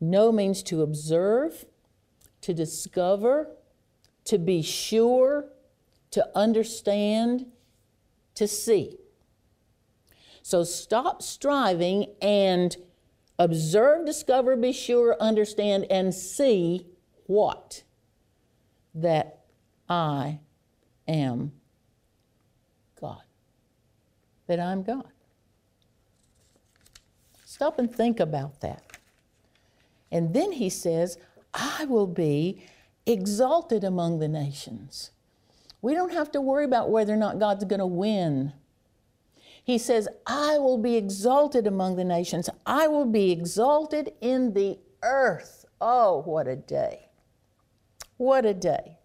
Know 0.00 0.30
means 0.30 0.62
to 0.64 0.82
observe, 0.82 1.64
to 2.42 2.54
discover, 2.54 3.48
to 4.24 4.38
be 4.38 4.62
sure, 4.62 5.46
to 6.10 6.28
understand, 6.34 7.46
to 8.34 8.46
see. 8.46 8.98
So 10.42 10.64
stop 10.64 11.22
striving 11.22 12.14
and 12.20 12.76
observe, 13.38 14.04
discover, 14.06 14.56
be 14.56 14.72
sure, 14.72 15.16
understand, 15.20 15.86
and 15.90 16.14
see 16.14 16.86
what? 17.26 17.84
That 18.94 19.40
I 19.88 20.40
am 21.08 21.52
God. 23.00 23.22
That 24.46 24.60
I'm 24.60 24.82
God. 24.82 25.10
Stop 27.60 27.78
and 27.78 27.94
think 27.94 28.20
about 28.20 28.62
that. 28.62 28.82
And 30.10 30.32
then 30.32 30.52
he 30.52 30.70
says, 30.70 31.18
I 31.52 31.84
will 31.84 32.06
be 32.06 32.64
exalted 33.04 33.84
among 33.84 34.18
the 34.18 34.28
nations. 34.28 35.10
We 35.82 35.92
don't 35.92 36.14
have 36.14 36.32
to 36.32 36.40
worry 36.40 36.64
about 36.64 36.88
whether 36.88 37.12
or 37.12 37.18
not 37.18 37.38
God's 37.38 37.64
going 37.64 37.80
to 37.80 37.86
win. 37.86 38.54
He 39.62 39.76
says, 39.76 40.08
I 40.26 40.56
will 40.56 40.78
be 40.78 40.96
exalted 40.96 41.66
among 41.66 41.96
the 41.96 42.04
nations. 42.04 42.48
I 42.64 42.88
will 42.88 43.04
be 43.04 43.30
exalted 43.30 44.14
in 44.22 44.54
the 44.54 44.78
earth. 45.02 45.66
Oh, 45.82 46.22
what 46.22 46.48
a 46.48 46.56
day! 46.56 47.10
What 48.16 48.46
a 48.46 48.54
day. 48.54 48.96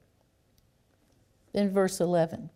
Then, 1.52 1.74
verse 1.74 2.00
11 2.00 2.52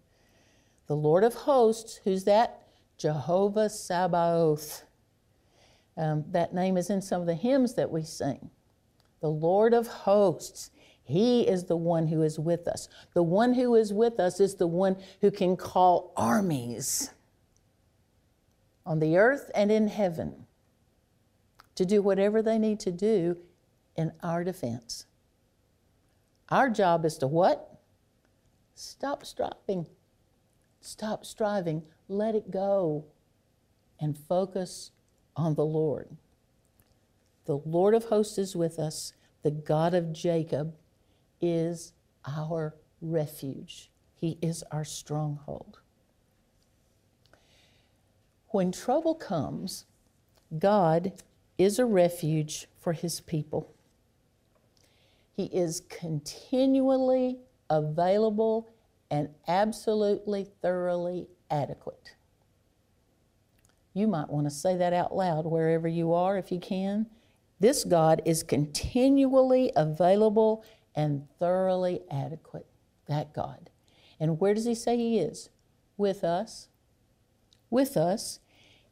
the 0.87 0.95
Lord 0.95 1.25
of 1.25 1.33
hosts, 1.33 1.99
who's 2.05 2.23
that? 2.23 2.61
Jehovah 2.97 3.69
Sabaoth 3.69 4.85
Um, 5.99 6.23
that 6.31 6.53
name 6.53 6.77
is 6.77 6.89
in 6.89 7.01
some 7.01 7.19
of 7.19 7.27
the 7.27 7.35
hymns 7.35 7.75
that 7.75 7.91
we 7.91 8.03
sing. 8.03 8.49
The 9.19 9.29
Lord 9.29 9.73
of 9.73 9.85
hosts. 9.85 10.71
He 11.03 11.45
is 11.45 11.65
the 11.65 11.75
one 11.75 12.07
who 12.07 12.21
is 12.21 12.39
with 12.39 12.69
us. 12.69 12.87
The 13.13 13.23
one 13.23 13.53
who 13.53 13.75
is 13.75 13.91
with 13.91 14.17
us 14.17 14.39
is 14.39 14.55
the 14.55 14.67
one 14.67 14.95
who 15.19 15.29
can 15.29 15.57
call 15.57 16.13
armies 16.15 17.11
on 18.85 18.99
the 18.99 19.17
earth 19.17 19.51
and 19.53 19.71
in 19.71 19.89
heaven 19.89 20.45
to 21.75 21.85
do 21.85 22.01
whatever 22.01 22.41
they 22.41 22.57
need 22.57 22.79
to 22.81 22.91
do 22.91 23.35
in 23.97 24.13
our 24.23 24.45
defense. 24.45 25.05
Our 26.47 26.69
job 26.69 27.03
is 27.03 27.17
to 27.17 27.27
what? 27.27 27.77
Stop 28.73 29.25
striving. 29.25 29.85
Stop 30.79 31.25
striving. 31.25 31.83
Let 32.07 32.35
it 32.35 32.51
go 32.51 33.03
and 33.99 34.17
focus 34.17 34.91
on 35.39 35.55
the 35.55 35.65
Lord. 35.65 36.09
The 37.45 37.57
Lord 37.57 37.95
of 37.95 38.05
hosts 38.05 38.37
is 38.37 38.55
with 38.55 38.77
us. 38.77 39.13
The 39.41 39.51
God 39.51 39.93
of 39.93 40.11
Jacob 40.11 40.75
is 41.41 41.93
our 42.27 42.75
refuge. 43.01 43.89
He 44.13 44.37
is 44.41 44.63
our 44.69 44.83
stronghold. 44.83 45.79
When 48.49 48.71
trouble 48.71 49.15
comes, 49.15 49.85
God 50.57 51.13
is 51.57 51.79
a 51.79 51.85
refuge 51.85 52.67
for 52.77 52.91
his 52.91 53.21
people. 53.21 53.73
He 55.31 55.45
is 55.45 55.83
continually 55.87 57.37
available 57.69 58.69
and 59.09 59.29
absolutely 59.47 60.47
thoroughly 60.61 61.27
adequate. 61.49 62.15
You 63.93 64.07
might 64.07 64.29
want 64.29 64.45
to 64.45 64.51
say 64.51 64.75
that 64.77 64.93
out 64.93 65.15
loud 65.15 65.45
wherever 65.45 65.87
you 65.87 66.13
are 66.13 66.37
if 66.37 66.51
you 66.51 66.59
can. 66.59 67.07
This 67.59 67.83
God 67.83 68.21
is 68.25 68.43
continually 68.43 69.71
available 69.75 70.63
and 70.95 71.27
thoroughly 71.39 72.01
adequate. 72.11 72.67
That 73.07 73.33
God. 73.33 73.69
And 74.19 74.39
where 74.39 74.53
does 74.53 74.65
He 74.65 74.75
say 74.75 74.97
He 74.97 75.19
is? 75.19 75.49
With 75.97 76.23
us. 76.23 76.67
With 77.69 77.97
us. 77.97 78.39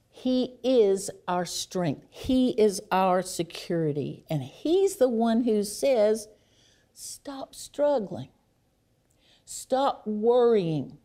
He 0.10 0.56
is 0.64 1.12
our 1.28 1.46
strength. 1.46 2.08
He 2.10 2.50
is 2.60 2.82
our 2.92 3.22
security. 3.22 4.26
And 4.30 4.42
He's 4.42 4.96
the 4.96 5.08
one 5.08 5.44
who 5.44 5.64
says, 5.64 6.28
stop 6.94 7.54
struggling. 7.54 8.30
Stop 9.46 10.08
worrying. 10.08 10.98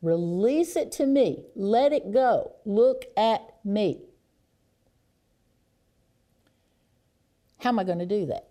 Release 0.00 0.76
it 0.76 0.92
to 0.92 1.06
me. 1.06 1.44
Let 1.56 1.92
it 1.92 2.12
go. 2.12 2.52
Look 2.64 3.04
at 3.16 3.42
me. 3.64 4.00
How 7.58 7.70
am 7.70 7.78
I 7.78 7.84
going 7.84 7.98
to 7.98 8.06
do 8.06 8.26
that? 8.26 8.48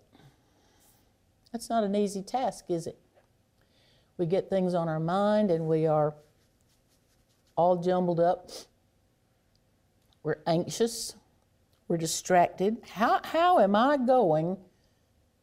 That's 1.52 1.70
not 1.70 1.84
an 1.84 1.96
easy 1.96 2.22
task, 2.22 2.66
is 2.68 2.86
it? 2.86 2.98
We 4.18 4.26
get 4.26 4.50
things 4.50 4.74
on 4.74 4.88
our 4.88 5.00
mind 5.00 5.50
and 5.50 5.66
we 5.66 5.86
are 5.86 6.14
all 7.56 7.76
jumbled 7.76 8.20
up. 8.20 8.50
We're 10.22 10.42
anxious. 10.46 11.14
We're 11.86 11.96
distracted. 11.96 12.78
How, 12.90 13.20
how 13.24 13.60
am 13.60 13.74
I 13.74 13.96
going 13.96 14.58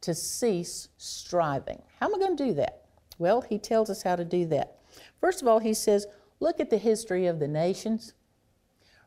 to 0.02 0.14
cease 0.14 0.88
striving? 0.96 1.82
How 1.98 2.06
am 2.06 2.14
I 2.14 2.18
going 2.18 2.36
to 2.36 2.46
do 2.46 2.54
that? 2.54 2.84
Well, 3.18 3.40
he 3.40 3.58
tells 3.58 3.90
us 3.90 4.02
how 4.02 4.14
to 4.14 4.24
do 4.24 4.46
that. 4.46 4.75
First 5.20 5.42
of 5.42 5.48
all, 5.48 5.58
he 5.58 5.74
says, 5.74 6.06
look 6.40 6.60
at 6.60 6.70
the 6.70 6.78
history 6.78 7.26
of 7.26 7.38
the 7.38 7.48
nations. 7.48 8.14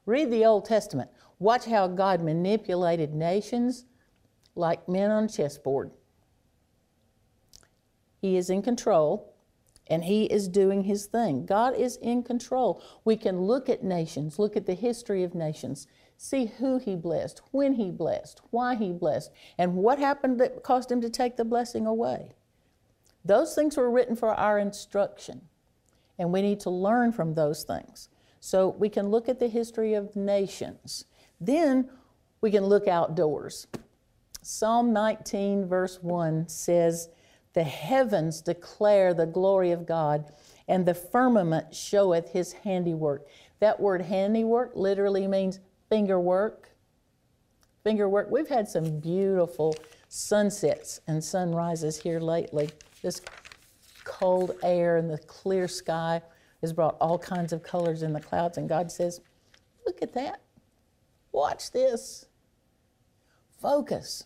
Read 0.05 0.31
the 0.31 0.45
Old 0.45 0.65
Testament. 0.65 1.09
Watch 1.37 1.65
how 1.65 1.87
God 1.87 2.21
manipulated 2.21 3.13
nations 3.13 3.85
like 4.55 4.89
men 4.89 5.11
on 5.11 5.25
a 5.25 5.29
chessboard. 5.29 5.91
He 8.21 8.35
is 8.35 8.49
in 8.49 8.61
control 8.61 9.33
and 9.87 10.03
he 10.03 10.25
is 10.25 10.47
doing 10.47 10.83
his 10.83 11.05
thing. 11.05 11.45
God 11.45 11.75
is 11.75 11.97
in 11.97 12.23
control. 12.23 12.83
We 13.03 13.15
can 13.17 13.41
look 13.41 13.69
at 13.69 13.83
nations, 13.83 14.37
look 14.37 14.55
at 14.55 14.65
the 14.65 14.75
history 14.75 15.23
of 15.23 15.33
nations, 15.33 15.87
see 16.15 16.45
who 16.45 16.77
he 16.77 16.95
blessed, 16.95 17.41
when 17.51 17.73
he 17.73 17.89
blessed, 17.89 18.41
why 18.51 18.75
he 18.75 18.91
blessed, 18.91 19.31
and 19.57 19.75
what 19.75 19.97
happened 19.97 20.39
that 20.39 20.61
caused 20.63 20.91
him 20.91 21.01
to 21.01 21.09
take 21.09 21.37
the 21.37 21.45
blessing 21.45 21.87
away. 21.87 22.33
Those 23.25 23.55
things 23.55 23.77
were 23.77 23.89
written 23.89 24.15
for 24.15 24.33
our 24.33 24.59
instruction, 24.59 25.48
and 26.19 26.31
we 26.31 26.41
need 26.41 26.59
to 26.59 26.69
learn 26.69 27.11
from 27.11 27.33
those 27.33 27.63
things. 27.63 28.09
So 28.41 28.69
we 28.77 28.89
can 28.89 29.09
look 29.09 29.27
at 29.27 29.39
the 29.39 29.47
history 29.47 29.93
of 29.95 30.15
nations. 30.15 31.05
Then 31.41 31.89
we 32.41 32.51
can 32.51 32.65
look 32.65 32.87
outdoors. 32.87 33.67
Psalm 34.41 34.93
19, 34.93 35.67
verse 35.67 35.99
1 36.01 36.47
says, 36.47 37.09
The 37.53 37.63
heavens 37.63 38.41
declare 38.41 39.13
the 39.13 39.25
glory 39.25 39.71
of 39.71 39.85
God, 39.85 40.31
and 40.67 40.85
the 40.85 40.93
firmament 40.93 41.73
showeth 41.73 42.29
his 42.29 42.53
handiwork. 42.53 43.27
That 43.59 43.79
word 43.79 44.01
handiwork 44.01 44.73
literally 44.75 45.27
means 45.27 45.59
finger 45.89 46.19
work. 46.19 46.69
Finger 47.83 48.07
work. 48.07 48.29
We've 48.29 48.47
had 48.47 48.67
some 48.67 48.99
beautiful 48.99 49.75
sunsets 50.09 51.01
and 51.07 51.23
sunrises 51.23 51.97
here 51.97 52.19
lately. 52.19 52.69
This 53.01 53.21
cold 54.09 54.55
air 54.63 54.97
and 54.97 55.09
the 55.09 55.19
clear 55.19 55.67
sky 55.67 56.21
has 56.61 56.73
brought 56.73 56.97
all 56.99 57.19
kinds 57.19 57.53
of 57.53 57.61
colors 57.63 58.01
in 58.01 58.11
the 58.11 58.19
clouds, 58.19 58.57
and 58.57 58.67
God 58.67 58.91
says, 58.91 59.21
Look 59.85 60.01
at 60.01 60.13
that. 60.13 60.41
Watch 61.31 61.71
this. 61.71 62.25
Focus. 63.61 64.25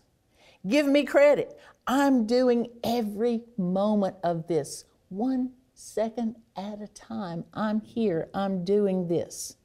Give 0.65 0.87
me 0.87 1.03
credit. 1.03 1.59
I'm 1.85 2.25
doing 2.25 2.67
every 2.83 3.41
moment 3.57 4.15
of 4.23 4.47
this, 4.47 4.85
one 5.09 5.51
second 5.73 6.37
at 6.55 6.81
a 6.81 6.87
time. 6.87 7.43
I'm 7.53 7.81
here. 7.81 8.29
I'm 8.33 8.63
doing 8.63 9.07
this. 9.07 9.57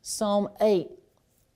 Psalm 0.00 0.48
8 0.60 0.88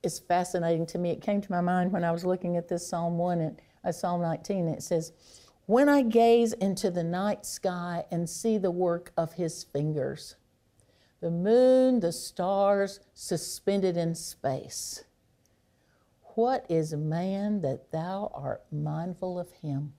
is 0.03 0.19
fascinating 0.19 0.87
to 0.87 0.99
me. 0.99 1.11
It 1.11 1.23
came 1.23 1.41
to 1.41 1.51
my 1.51 1.63
mind 1.63 1.91
when 1.91 2.05
I 2.05 2.13
was 2.13 2.25
looking 2.25 2.57
at 2.57 2.69
this 2.69 2.87
Psalm 2.87 3.17
1 3.17 3.41
and 3.41 3.61
uh, 3.85 3.93
Psalm 3.93 4.21
19. 4.21 4.69
It 4.69 4.83
says, 4.83 5.13
When 5.67 5.89
I 5.89 6.03
gaze 6.03 6.53
into 6.53 6.91
the 6.91 7.05
night 7.05 7.45
sky 7.45 8.05
and 8.11 8.29
see 8.29 8.57
the 8.57 8.71
work 8.71 9.13
of 9.17 9.35
his 9.35 9.65
fingers, 9.65 10.37
the 11.21 11.31
moon, 11.31 12.01
the 12.01 12.13
stars 12.13 13.01
suspended 13.15 13.97
in 13.97 14.15
space 14.15 15.05
what 16.37 16.67
is 16.69 16.93
man 16.93 17.63
that 17.63 17.91
thou 17.91 18.31
art 18.35 18.63
mindful 18.71 19.39
of 19.39 19.51
him? 19.53 19.95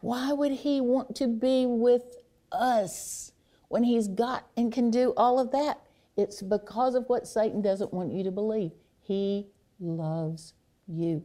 Why 0.00 0.32
would 0.32 0.52
he 0.52 0.80
want 0.80 1.14
to 1.16 1.28
be 1.28 1.66
with 1.66 2.16
us 2.50 3.32
when 3.68 3.84
he's 3.84 4.08
got 4.08 4.46
and 4.56 4.72
can 4.72 4.90
do 4.90 5.12
all 5.18 5.38
of 5.38 5.52
that? 5.52 5.82
It's 6.16 6.40
because 6.40 6.94
of 6.94 7.04
what 7.08 7.26
Satan 7.26 7.60
doesn't 7.60 7.92
want 7.92 8.12
you 8.12 8.24
to 8.24 8.30
believe. 8.30 8.72
He 9.02 9.48
loves 9.78 10.54
you. 10.88 11.22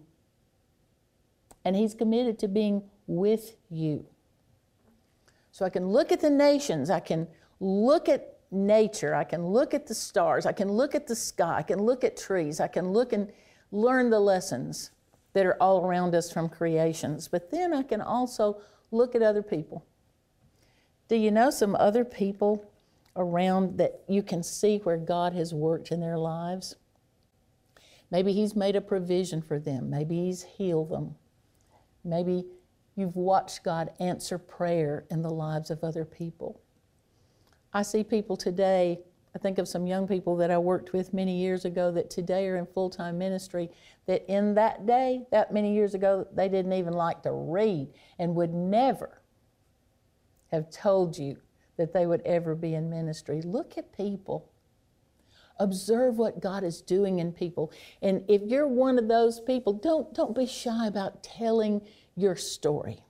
And 1.64 1.76
he's 1.76 1.94
committed 1.94 2.40
to 2.40 2.48
being 2.48 2.84
with 3.08 3.56
you. 3.70 4.06
So 5.52 5.66
I 5.66 5.70
can 5.70 5.88
look 5.88 6.12
at 6.12 6.22
the 6.22 6.30
nations, 6.30 6.90
I 6.90 7.00
can 7.02 7.28
look 7.60 8.08
at 8.08 8.38
nature, 8.52 9.14
I 9.14 9.24
can 9.24 9.46
look 9.46 9.74
at 9.74 9.86
the 9.86 9.96
stars, 9.96 10.46
I 10.46 10.54
can 10.54 10.70
look 10.72 10.96
at 10.96 11.08
the 11.08 11.16
sky, 11.16 11.58
I 11.58 11.64
can 11.64 11.80
look 11.80 12.04
at 12.04 12.18
trees, 12.18 12.60
I 12.60 12.68
can 12.68 12.92
look 12.92 13.14
and 13.14 13.32
learn 13.72 14.10
the 14.10 14.20
lessons 14.20 14.92
that 15.34 15.46
are 15.46 15.58
all 15.62 15.86
around 15.86 16.16
us 16.16 16.32
from 16.32 16.50
creations. 16.50 17.28
But 17.28 17.52
then 17.52 17.74
I 17.74 17.84
can 17.84 18.02
also 18.02 18.62
look 18.92 19.16
at 19.16 19.22
other 19.22 19.42
people. 19.44 19.86
Do 21.08 21.16
you 21.16 21.32
know 21.32 21.50
some 21.50 21.76
other 21.76 22.06
people 22.06 22.66
around 23.16 23.78
that 23.78 24.02
you 24.08 24.24
can 24.24 24.44
see 24.44 24.78
where 24.80 24.98
God 24.98 25.34
has 25.34 25.54
worked 25.54 25.92
in 25.92 26.00
their 26.00 26.18
lives? 26.18 26.76
Maybe 28.10 28.34
He's 28.34 28.56
made 28.56 28.76
a 28.76 28.82
provision 28.82 29.42
for 29.42 29.60
them. 29.60 29.90
Maybe 29.90 30.16
He's 30.26 30.44
healed 30.44 30.90
them. 30.90 31.16
Maybe 32.04 32.46
you've 32.96 33.16
watched 33.16 33.64
God 33.64 33.92
answer 34.00 34.38
prayer 34.38 35.06
in 35.10 35.22
the 35.22 35.30
lives 35.30 35.70
of 35.72 35.84
other 35.84 36.06
people. 36.06 36.62
I 37.74 37.84
see 37.84 38.04
people 38.04 38.36
today, 38.36 39.00
I 39.34 39.40
think 39.40 39.58
of 39.58 39.68
some 39.68 39.88
young 39.88 40.08
people 40.08 40.36
that 40.38 40.52
I 40.52 40.58
worked 40.58 40.92
with 40.92 41.14
many 41.14 41.40
years 41.40 41.64
ago 41.64 41.92
that 41.92 42.10
today 42.10 42.48
are 42.48 42.58
in 42.58 42.66
full 42.66 42.90
time 42.90 43.18
ministry, 43.18 43.70
that 44.08 44.26
in 44.30 44.54
that 44.56 44.86
day, 44.86 45.24
that 45.32 45.54
many 45.54 45.74
years 45.74 45.94
ago, 45.94 46.28
they 46.34 46.50
didn't 46.50 46.74
even 46.74 46.94
like 46.94 47.24
to 47.24 47.32
read 47.32 47.88
and 48.20 48.36
would 48.36 48.54
never 48.54 49.22
have 50.52 50.70
told 50.70 51.18
you 51.18 51.38
that 51.78 51.94
they 51.94 52.06
would 52.06 52.22
ever 52.26 52.56
be 52.56 52.76
in 52.76 52.90
ministry. 52.90 53.42
Look 53.42 53.78
at 53.78 53.96
people. 53.96 54.51
Observe 55.62 56.18
what 56.18 56.42
God 56.42 56.64
is 56.64 56.82
doing 56.82 57.20
in 57.20 57.32
people. 57.32 57.72
And 58.02 58.24
if 58.28 58.42
you're 58.42 58.68
one 58.68 58.98
of 58.98 59.08
those 59.08 59.40
people, 59.40 59.74
don't, 59.74 60.12
don't 60.12 60.36
be 60.36 60.48
shy 60.48 60.88
about 60.88 61.22
telling 61.24 61.82
your 62.16 62.36
story. 62.36 63.04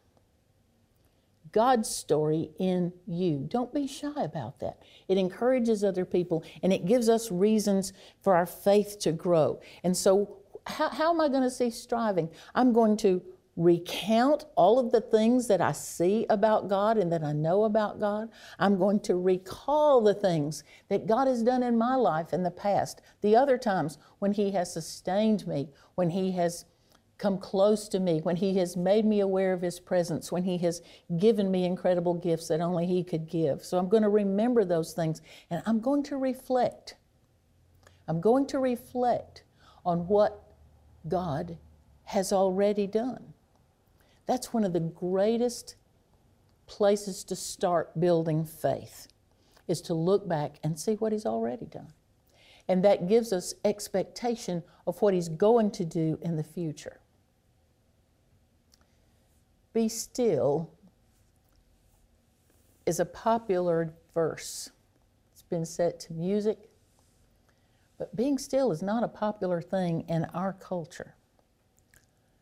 God's 1.54 1.90
story 1.90 2.52
in 2.60 2.92
you. 3.08 3.46
Don't 3.48 3.74
be 3.74 3.88
shy 3.88 4.22
about 4.22 4.60
that. 4.60 4.82
It 5.08 5.18
encourages 5.18 5.82
other 5.82 6.04
people 6.04 6.44
and 6.62 6.74
it 6.74 6.86
gives 6.86 7.08
us 7.08 7.32
reasons 7.32 7.94
for 8.22 8.36
our 8.36 8.46
faith 8.46 9.00
to 9.00 9.14
grow. 9.14 9.62
And 9.86 9.96
so, 9.96 10.38
how, 10.68 10.90
how 10.90 11.14
am 11.14 11.22
I 11.22 11.30
going 11.30 11.44
to 11.44 11.50
see 11.50 11.70
striving? 11.70 12.30
I'm 12.54 12.74
going 12.74 12.98
to 12.98 13.22
recount 13.58 14.46
all 14.56 14.80
of 14.80 14.92
the 14.92 15.02
things 15.02 15.48
that 15.48 15.62
I 15.62 15.74
see 15.74 16.26
about 16.30 16.70
God 16.70 16.98
and 16.98 17.12
that 17.12 17.24
I 17.24 17.34
know 17.34 17.66
about 17.66 18.00
God. 18.00 18.30
I'm 18.60 18.78
going 18.78 19.00
to 19.02 19.16
recall 19.16 20.02
the 20.02 20.14
things 20.14 20.64
that 20.90 21.06
God 21.06 21.28
has 21.28 21.44
done 21.44 21.62
in 21.62 21.78
my 21.78 21.96
life 21.96 22.34
in 22.34 22.44
the 22.44 22.52
past, 22.52 23.02
the 23.22 23.36
other 23.36 23.58
times 23.58 23.98
when 24.20 24.32
He 24.32 24.52
has 24.52 24.72
sustained 24.72 25.46
me, 25.46 25.70
when 25.96 26.10
He 26.10 26.32
has 26.32 26.66
come 27.18 27.38
close 27.38 27.88
to 27.90 28.00
me, 28.00 28.20
when 28.22 28.38
He 28.38 28.58
has 28.58 28.78
made 28.78 29.06
me 29.06 29.20
aware 29.20 29.54
of 29.54 29.62
His 29.62 29.80
presence, 29.80 30.32
when 30.32 30.44
He 30.44 30.58
has 30.60 30.82
given 31.18 31.52
me 31.52 31.66
incredible 31.66 32.14
gifts 32.14 32.48
that 32.48 32.62
only 32.62 32.88
He 32.88 33.04
could 33.04 33.28
give. 33.30 33.64
So 33.64 33.78
I'm 33.78 33.90
going 33.90 34.04
to 34.04 34.10
remember 34.10 34.64
those 34.64 34.94
things 34.94 35.22
and 35.50 35.62
I'm 35.66 35.82
going 35.82 36.04
to 36.04 36.18
reflect. 36.18 36.96
I'm 38.08 38.22
going 38.22 38.48
to 38.48 38.60
reflect 38.60 39.44
on 39.86 40.08
what 40.08 40.42
God 41.08 41.58
has 42.06 42.34
already 42.34 42.88
done. 42.88 43.34
That's 44.32 44.54
one 44.54 44.64
of 44.64 44.72
the 44.72 44.80
greatest 44.80 45.76
places 46.66 47.26
to 47.26 47.36
start 47.36 48.00
building 48.00 48.46
faith 48.46 49.10
is 49.68 49.82
to 49.82 49.94
look 49.94 50.26
back 50.26 50.58
and 50.64 50.80
see 50.80 50.94
what 50.94 51.12
he's 51.12 51.26
already 51.26 51.66
done. 51.66 51.92
And 52.70 52.82
that 52.86 53.10
gives 53.10 53.34
us 53.34 53.54
expectation 53.66 54.64
of 54.88 55.02
what 55.02 55.14
he's 55.14 55.28
going 55.28 55.70
to 55.72 55.84
do 55.84 56.18
in 56.22 56.38
the 56.38 56.46
future. 56.46 57.02
Be 59.74 59.90
still 59.90 60.72
is 62.86 63.02
a 63.02 63.06
popular 63.06 63.94
verse. 64.14 64.70
It's 65.34 65.42
been 65.42 65.66
set 65.66 66.00
to 66.00 66.14
music, 66.14 66.70
but 67.98 68.16
being 68.16 68.38
still 68.38 68.72
is 68.72 68.82
not 68.82 69.04
a 69.04 69.10
popular 69.10 69.62
thing 69.62 70.06
in 70.08 70.24
our 70.34 70.54
culture. 70.54 71.16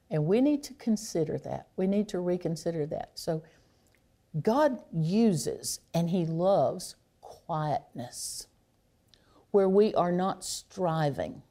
And 0.09 0.25
we 0.25 0.41
need 0.41 0.63
to 0.63 0.73
consider 0.73 1.37
that. 1.39 1.67
We 1.75 1.87
need 1.87 2.07
to 2.09 2.19
reconsider 2.19 2.85
that. 2.87 3.11
So, 3.13 3.43
God 4.41 4.79
uses 4.93 5.79
and 5.93 6.09
He 6.09 6.25
loves 6.25 6.95
quietness, 7.21 8.47
where 9.51 9.69
we 9.69 9.93
are 9.95 10.11
not 10.11 10.43
striving, 10.43 11.41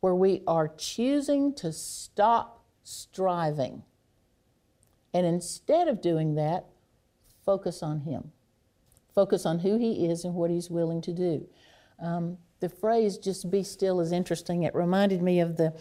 where 0.00 0.14
we 0.14 0.42
are 0.46 0.68
choosing 0.68 1.54
to 1.54 1.72
stop 1.72 2.64
striving. 2.82 3.82
And 5.14 5.26
instead 5.26 5.88
of 5.88 6.00
doing 6.00 6.34
that, 6.36 6.66
focus 7.44 7.82
on 7.82 8.00
Him. 8.00 8.32
Focus 9.14 9.44
on 9.44 9.58
who 9.58 9.78
He 9.78 10.06
is 10.06 10.24
and 10.24 10.34
what 10.34 10.50
He's 10.50 10.70
willing 10.70 11.02
to 11.02 11.12
do. 11.12 11.46
Um, 11.98 12.38
the 12.60 12.68
phrase 12.68 13.18
just 13.18 13.50
be 13.50 13.62
still 13.62 14.00
is 14.00 14.12
interesting. 14.12 14.62
It 14.62 14.74
reminded 14.74 15.20
me 15.20 15.40
of 15.40 15.56
the 15.56 15.74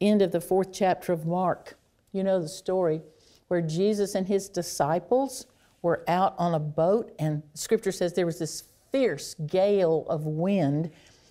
end 0.00 0.22
of 0.22 0.32
the 0.32 0.40
fourth 0.40 0.72
chapter 0.72 1.12
of 1.12 1.26
Mark. 1.26 1.76
You 2.12 2.24
know 2.24 2.40
the 2.40 2.48
story 2.48 3.02
where 3.48 3.60
Jesus 3.60 4.14
and 4.14 4.26
his 4.26 4.48
disciples 4.48 5.46
were 5.82 6.02
out 6.08 6.34
on 6.38 6.54
a 6.54 6.58
boat, 6.58 7.12
and 7.18 7.42
scripture 7.54 7.92
says 7.92 8.14
there 8.14 8.26
was 8.26 8.38
this 8.38 8.64
fierce 8.90 9.34
gale 9.46 10.06
of 10.08 10.24
wind, 10.24 10.90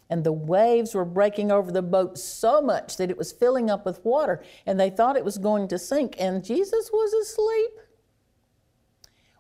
and 0.10 0.24
the 0.24 0.32
waves 0.32 0.94
were 0.94 1.06
breaking 1.06 1.52
over 1.52 1.72
the 1.72 1.82
boat 1.82 2.18
so 2.18 2.62
much 2.62 2.98
that 2.98 3.10
it 3.10 3.18
was 3.18 3.32
filling 3.32 3.70
up 3.70 3.86
with 3.86 4.04
water, 4.06 4.44
and 4.66 4.80
they 4.80 4.90
thought 4.90 5.16
it 5.16 5.26
was 5.26 5.38
going 5.38 5.68
to 5.70 5.80
sink, 5.80 6.16
and 6.20 6.44
Jesus 6.44 6.92
was 6.92 7.14
asleep. 7.14 7.72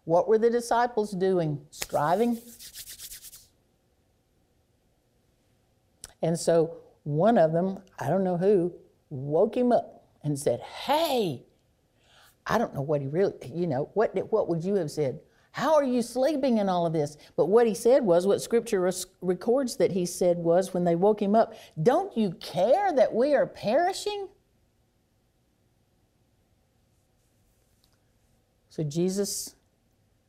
What 0.05 0.27
were 0.27 0.37
the 0.37 0.49
disciples 0.49 1.11
doing? 1.11 1.61
Striving. 1.69 2.39
And 6.21 6.39
so 6.39 6.77
one 7.03 7.37
of 7.37 7.51
them, 7.51 7.79
I 7.99 8.09
don't 8.09 8.23
know 8.23 8.37
who, 8.37 8.73
woke 9.13 9.55
him 9.55 9.71
up 9.71 10.05
and 10.23 10.37
said, 10.37 10.59
Hey, 10.61 11.43
I 12.45 12.57
don't 12.57 12.73
know 12.73 12.81
what 12.81 13.01
he 13.01 13.07
really, 13.07 13.33
you 13.53 13.67
know, 13.67 13.89
what, 13.93 14.15
what 14.31 14.49
would 14.49 14.63
you 14.63 14.75
have 14.75 14.91
said? 14.91 15.19
How 15.51 15.75
are 15.75 15.83
you 15.83 16.01
sleeping 16.01 16.57
in 16.57 16.67
all 16.67 16.87
of 16.87 16.93
this? 16.93 17.15
But 17.35 17.45
what 17.45 17.67
he 17.67 17.75
said 17.75 18.03
was, 18.03 18.25
what 18.25 18.41
scripture 18.41 18.91
records 19.21 19.77
that 19.77 19.91
he 19.91 20.05
said 20.05 20.37
was 20.37 20.73
when 20.73 20.83
they 20.83 20.95
woke 20.95 21.21
him 21.21 21.35
up, 21.35 21.53
Don't 21.81 22.17
you 22.17 22.31
care 22.39 22.91
that 22.91 23.13
we 23.13 23.35
are 23.35 23.45
perishing? 23.45 24.29
So 28.69 28.83
Jesus 28.83 29.53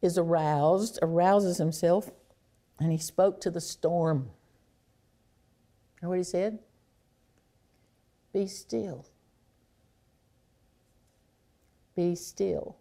is 0.03 0.19
aroused, 0.19 0.99
arouses 1.01 1.57
himself, 1.57 2.11
and 2.79 2.93
he 2.93 2.99
spoke 2.99 3.41
to 3.41 3.51
the 3.51 3.63
storm. 3.63 4.29
You 5.97 6.03
Know 6.03 6.09
what 6.11 6.19
he 6.19 6.25
said? 6.25 6.59
Be 8.35 8.49
still. 8.49 9.07
Be 11.95 12.17
still. 12.17 12.77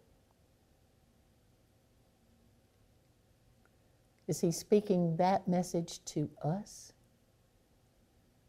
Is 4.26 4.40
he 4.40 4.50
speaking 4.50 5.16
that 5.18 5.46
message 5.46 6.04
to 6.06 6.28
us? 6.42 6.92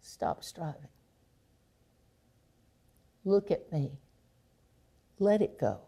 Stop 0.01 0.43
striving. 0.43 0.89
Look 3.23 3.51
at 3.51 3.71
me. 3.71 3.91
Let 5.19 5.43
it 5.43 5.59
go. 5.59 5.81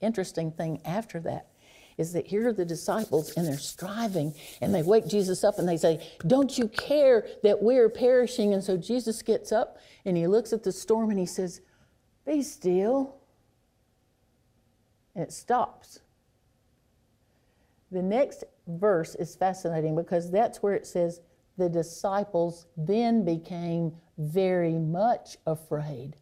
Interesting 0.00 0.52
thing 0.52 0.80
after 0.84 1.18
that 1.20 1.48
is 1.96 2.12
that 2.12 2.26
here 2.26 2.48
are 2.48 2.52
the 2.52 2.64
disciples 2.64 3.32
and 3.36 3.46
they're 3.46 3.58
striving 3.58 4.34
and 4.60 4.74
they 4.74 4.82
wake 4.82 5.06
Jesus 5.06 5.44
up 5.44 5.58
and 5.58 5.68
they 5.68 5.76
say, 5.76 6.06
Don't 6.26 6.58
you 6.58 6.68
care 6.68 7.26
that 7.42 7.62
we're 7.62 7.88
perishing? 7.88 8.52
And 8.52 8.62
so 8.62 8.76
Jesus 8.76 9.22
gets 9.22 9.52
up 9.52 9.78
and 10.04 10.16
he 10.16 10.26
looks 10.26 10.52
at 10.52 10.62
the 10.62 10.72
storm 10.72 11.10
and 11.10 11.18
he 11.18 11.26
says, 11.26 11.60
Be 12.26 12.42
still. 12.42 13.16
And 15.14 15.22
it 15.22 15.32
stops. 15.32 16.00
The 17.92 18.02
next 18.02 18.44
verse 18.66 19.14
is 19.14 19.36
fascinating 19.36 19.94
because 19.94 20.30
that's 20.30 20.62
where 20.62 20.74
it 20.74 20.86
says, 20.86 21.20
The 21.56 21.68
disciples 21.68 22.66
then 22.76 23.24
became 23.24 23.92
very 24.18 24.74
much 24.74 25.36
afraid. 25.46 26.16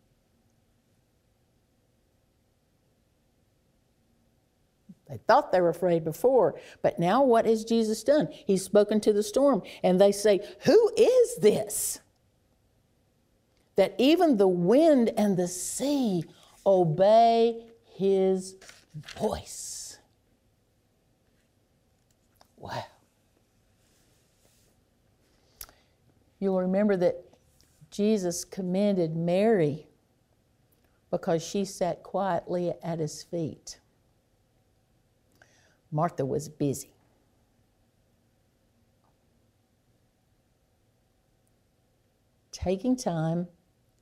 They 5.12 5.18
thought 5.26 5.52
they 5.52 5.60
were 5.60 5.68
afraid 5.68 6.04
before, 6.04 6.58
but 6.80 6.98
now 6.98 7.22
what 7.22 7.44
has 7.44 7.66
Jesus 7.66 8.02
done? 8.02 8.28
He's 8.32 8.64
spoken 8.64 8.98
to 9.02 9.12
the 9.12 9.22
storm, 9.22 9.60
and 9.82 10.00
they 10.00 10.10
say, 10.10 10.40
Who 10.64 10.90
is 10.96 11.36
this? 11.36 12.00
That 13.76 13.94
even 13.98 14.38
the 14.38 14.48
wind 14.48 15.12
and 15.18 15.36
the 15.36 15.48
sea 15.48 16.24
obey 16.64 17.62
his 17.94 18.56
voice. 19.18 19.98
Wow. 22.56 22.84
You'll 26.40 26.62
remember 26.62 26.96
that 26.96 27.22
Jesus 27.90 28.46
commended 28.46 29.14
Mary 29.14 29.88
because 31.10 31.42
she 31.42 31.66
sat 31.66 32.02
quietly 32.02 32.72
at 32.82 32.98
his 32.98 33.22
feet. 33.22 33.78
Martha 35.92 36.24
was 36.24 36.48
busy. 36.48 36.90
Taking 42.50 42.96
time 42.96 43.46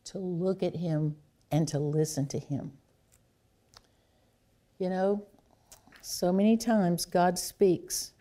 to 0.04 0.18
look 0.18 0.62
at 0.62 0.76
him 0.76 1.16
and 1.50 1.66
to 1.68 1.78
listen 1.78 2.26
to 2.28 2.38
him. 2.38 2.72
You 4.78 4.88
know, 4.88 5.26
so 6.00 6.32
many 6.32 6.56
times 6.56 7.04
God 7.04 7.38
speaks 7.38 8.12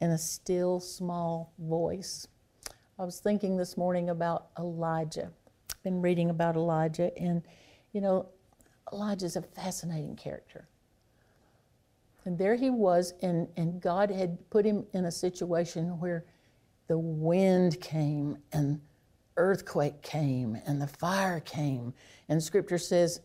in 0.00 0.10
a 0.10 0.18
still 0.18 0.80
small 0.80 1.52
voice. 1.58 2.26
I 2.98 3.04
was 3.04 3.20
thinking 3.20 3.56
this 3.56 3.76
morning 3.76 4.10
about 4.10 4.48
Elijah. 4.58 5.30
I've 5.70 5.82
been 5.82 6.02
reading 6.02 6.30
about 6.30 6.56
Elijah, 6.56 7.16
and 7.18 7.42
you 7.92 8.00
know, 8.00 8.26
Elijah's 8.92 9.36
a 9.36 9.42
fascinating 9.42 10.16
character. 10.16 10.68
And 12.24 12.38
there 12.38 12.54
he 12.54 12.70
was, 12.70 13.14
and, 13.22 13.48
and 13.56 13.80
God 13.80 14.10
had 14.10 14.38
put 14.50 14.64
him 14.64 14.86
in 14.92 15.06
a 15.06 15.10
situation 15.10 15.98
where 15.98 16.24
the 16.86 16.98
wind 16.98 17.80
came 17.80 18.38
and 18.52 18.80
earthquake 19.36 20.02
came 20.02 20.56
and 20.66 20.80
the 20.80 20.86
fire 20.86 21.40
came. 21.40 21.94
And 22.28 22.42
scripture 22.42 22.78
says 22.78 23.20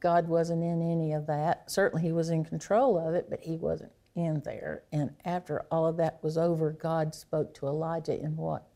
God 0.00 0.28
wasn't 0.28 0.62
in 0.62 0.82
any 0.82 1.12
of 1.12 1.26
that. 1.26 1.70
Certainly 1.70 2.04
he 2.04 2.12
was 2.12 2.30
in 2.30 2.44
control 2.44 2.98
of 2.98 3.14
it, 3.14 3.28
but 3.30 3.40
he 3.40 3.56
wasn't 3.56 3.92
in 4.14 4.42
there. 4.44 4.82
And 4.92 5.10
after 5.24 5.64
all 5.70 5.86
of 5.86 5.96
that 5.96 6.22
was 6.22 6.36
over, 6.36 6.72
God 6.72 7.14
spoke 7.14 7.54
to 7.54 7.66
Elijah 7.66 8.18
in 8.18 8.36
what? 8.36 8.66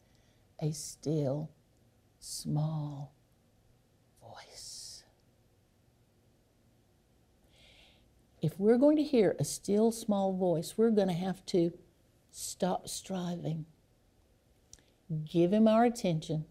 A 0.61 0.72
still, 0.72 1.50
small 2.20 3.12
if 8.43 8.59
we're 8.59 8.76
going 8.76 8.97
to 8.97 9.05
hear 9.05 9.36
a 9.38 9.45
still 9.45 9.93
small 9.93 10.32
voice, 10.36 10.74
we're 10.76 10.90
going 10.90 11.09
to 11.09 11.14
have 11.14 11.47
to 11.47 11.72
stop 12.32 12.88
striving, 12.88 13.64
give 15.24 15.53
him 15.53 15.68
our 15.68 15.84
attention, 15.84 16.45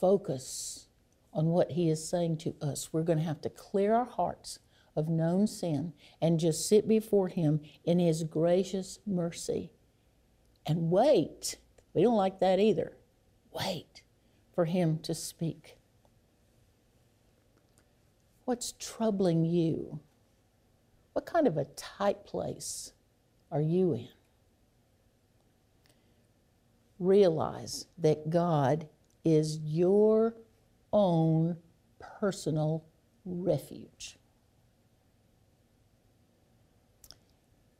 focus 0.00 0.86
on 1.34 1.46
what 1.46 1.72
he 1.72 1.90
is 1.90 2.08
saying 2.08 2.38
to 2.38 2.54
us. 2.62 2.90
We're 2.90 3.02
going 3.02 3.18
to 3.18 3.24
have 3.24 3.42
to 3.42 3.50
clear 3.50 3.92
our 3.92 4.06
hearts 4.06 4.58
of 4.96 5.08
known 5.08 5.46
sin 5.46 5.92
and 6.22 6.40
just 6.40 6.66
sit 6.66 6.88
before 6.88 7.28
him 7.28 7.60
in 7.84 7.98
his 7.98 8.24
gracious 8.24 8.98
mercy 9.06 9.70
and 10.64 10.90
wait. 10.90 11.58
We 11.92 12.02
don't 12.02 12.16
like 12.16 12.40
that 12.40 12.58
either. 12.58 12.96
Wait 13.52 14.02
for 14.54 14.64
him 14.64 14.98
to 15.00 15.14
speak. 15.14 15.76
What's 18.46 18.72
troubling 18.72 19.44
you? 19.44 20.00
What 21.12 21.26
kind 21.26 21.46
of 21.46 21.56
a 21.56 21.64
tight 21.76 22.24
place 22.24 22.92
are 23.50 23.60
you 23.60 23.94
in? 23.94 24.08
Realize 26.98 27.86
that 27.98 28.30
God 28.30 28.86
is 29.24 29.58
your 29.58 30.34
own 30.92 31.56
personal 31.98 32.84
refuge. 33.24 34.16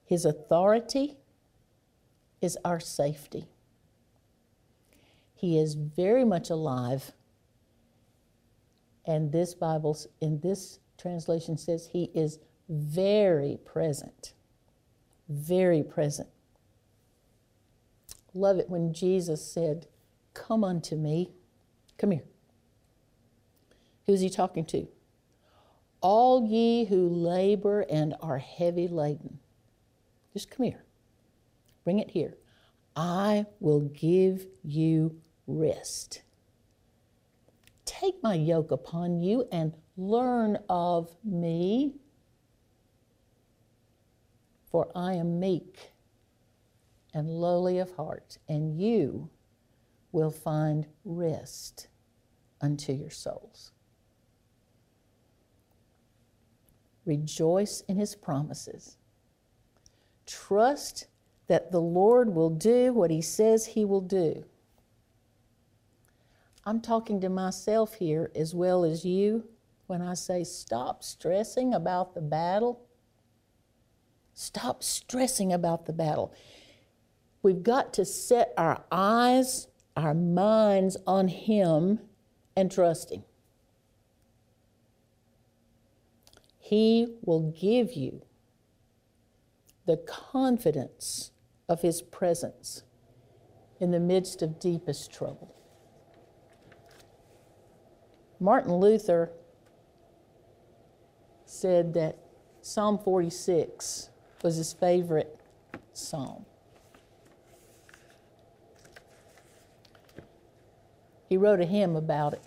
His 0.04 0.24
authority 0.24 1.16
is 2.40 2.58
our 2.64 2.80
safety. 2.80 3.46
He 5.34 5.58
is 5.58 5.74
very 5.74 6.24
much 6.24 6.50
alive 6.50 7.12
and 9.06 9.32
this 9.32 9.54
Bible, 9.54 9.98
in 10.20 10.38
this 10.40 10.78
translation, 10.98 11.56
says 11.56 11.86
he 11.86 12.10
is 12.14 12.38
very 12.70 13.58
present. 13.64 14.32
Very 15.28 15.82
present. 15.82 16.28
Love 18.32 18.58
it 18.58 18.70
when 18.70 18.92
Jesus 18.94 19.44
said, 19.44 19.86
Come 20.32 20.64
unto 20.64 20.96
me. 20.96 21.32
Come 21.98 22.12
here. 22.12 22.24
Who's 24.06 24.20
he 24.20 24.30
talking 24.30 24.64
to? 24.66 24.88
All 26.00 26.46
ye 26.46 26.86
who 26.86 27.08
labor 27.08 27.84
and 27.90 28.14
are 28.22 28.38
heavy 28.38 28.88
laden. 28.88 29.38
Just 30.32 30.50
come 30.50 30.64
here. 30.64 30.84
Bring 31.84 31.98
it 31.98 32.10
here. 32.10 32.36
I 32.96 33.46
will 33.58 33.80
give 33.80 34.46
you 34.64 35.20
rest. 35.46 36.22
Take 37.84 38.22
my 38.22 38.34
yoke 38.34 38.70
upon 38.70 39.20
you 39.20 39.46
and 39.52 39.74
learn 39.96 40.58
of 40.68 41.14
me, 41.24 41.94
for 44.70 44.90
I 44.94 45.14
am 45.14 45.40
meek 45.40 45.92
and 47.12 47.28
lowly 47.28 47.78
of 47.78 47.92
heart, 47.96 48.38
and 48.48 48.80
you 48.80 49.30
will 50.12 50.30
find 50.30 50.86
rest 51.04 51.88
unto 52.60 52.92
your 52.92 53.10
souls. 53.10 53.72
Rejoice 57.04 57.82
in 57.88 57.96
his 57.96 58.14
promises. 58.14 58.96
Trust 60.26 61.06
that 61.48 61.72
the 61.72 61.80
Lord 61.80 62.34
will 62.34 62.50
do 62.50 62.92
what 62.92 63.10
he 63.10 63.20
says 63.20 63.66
he 63.66 63.84
will 63.84 64.00
do. 64.00 64.44
I'm 66.64 66.80
talking 66.80 67.20
to 67.22 67.28
myself 67.28 67.94
here 67.94 68.30
as 68.36 68.54
well 68.54 68.84
as 68.84 69.04
you 69.04 69.48
when 69.88 70.02
I 70.02 70.14
say 70.14 70.44
stop 70.44 71.02
stressing 71.02 71.74
about 71.74 72.14
the 72.14 72.20
battle. 72.20 72.82
Stop 74.40 74.82
stressing 74.82 75.52
about 75.52 75.84
the 75.84 75.92
battle. 75.92 76.32
We've 77.42 77.62
got 77.62 77.92
to 77.92 78.06
set 78.06 78.54
our 78.56 78.82
eyes, 78.90 79.68
our 79.98 80.14
minds 80.14 80.96
on 81.06 81.28
Him 81.28 82.00
and 82.56 82.72
trust 82.72 83.12
Him. 83.12 83.22
He 86.58 87.18
will 87.22 87.50
give 87.50 87.92
you 87.92 88.22
the 89.84 89.98
confidence 89.98 91.32
of 91.68 91.82
His 91.82 92.00
presence 92.00 92.84
in 93.78 93.90
the 93.90 94.00
midst 94.00 94.40
of 94.40 94.58
deepest 94.58 95.12
trouble. 95.12 95.54
Martin 98.40 98.72
Luther 98.72 99.32
said 101.44 101.92
that 101.92 102.16
Psalm 102.62 102.98
46 102.98 104.09
was 104.42 104.56
his 104.56 104.72
favorite 104.72 105.38
psalm. 105.92 106.44
He 111.28 111.36
wrote 111.36 111.60
a 111.60 111.64
hymn 111.64 111.94
about 111.94 112.34
it. 112.34 112.42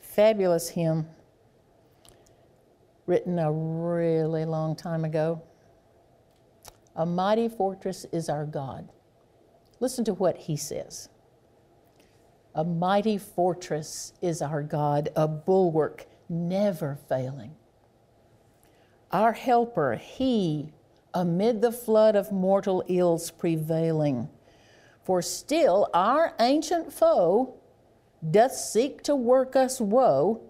Fabulous 0.00 0.70
hymn, 0.70 1.06
written 3.06 3.38
a 3.38 3.52
really 3.52 4.44
long 4.44 4.74
time 4.74 5.04
ago. 5.04 5.42
A 6.96 7.06
mighty 7.06 7.48
fortress 7.48 8.04
is 8.12 8.28
our 8.28 8.44
God. 8.44 8.88
Listen 9.78 10.04
to 10.04 10.14
what 10.14 10.36
he 10.36 10.56
says. 10.56 11.08
A 12.54 12.64
mighty 12.64 13.16
fortress 13.16 14.12
is 14.20 14.42
our 14.42 14.62
God, 14.62 15.08
a 15.14 15.28
bulwark 15.28 16.06
never 16.28 16.98
failing. 17.08 17.54
Our 19.12 19.32
helper, 19.32 19.96
he, 19.96 20.72
amid 21.12 21.60
the 21.60 21.72
flood 21.72 22.14
of 22.14 22.30
mortal 22.30 22.84
ills 22.88 23.30
prevailing. 23.30 24.28
For 25.02 25.22
still 25.22 25.88
our 25.92 26.34
ancient 26.38 26.92
foe 26.92 27.54
doth 28.30 28.52
seek 28.52 29.02
to 29.04 29.16
work 29.16 29.56
us 29.56 29.80
woe. 29.80 30.42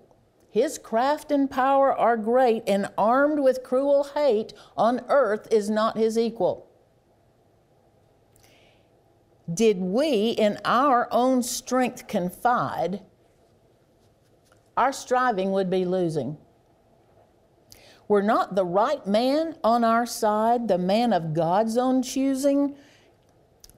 His 0.51 0.79
craft 0.79 1.31
and 1.31 1.51
power 1.51 1.97
are 1.97 2.17
great, 2.17 2.65
and 2.67 2.89
armed 2.99 3.39
with 3.39 3.63
cruel 3.63 4.09
hate, 4.15 4.53
on 4.77 5.03
earth 5.09 5.49
is 5.51 5.71
not 5.71 5.97
his 5.97 6.19
equal 6.19 6.71
did 9.53 9.79
we 9.79 10.31
in 10.31 10.59
our 10.65 11.09
own 11.11 11.43
strength 11.43 12.07
confide, 12.07 13.01
our 14.77 14.93
striving 14.93 15.53
would 15.53 15.69
be 15.69 15.85
losing. 15.85 16.37
Were 18.11 18.23
not 18.23 18.57
the 18.57 18.65
right 18.65 19.07
man 19.07 19.55
on 19.63 19.85
our 19.85 20.05
side, 20.05 20.67
the 20.67 20.79
man 20.79 21.13
of 21.13 21.33
God's 21.33 21.77
own 21.77 22.03
choosing, 22.03 22.75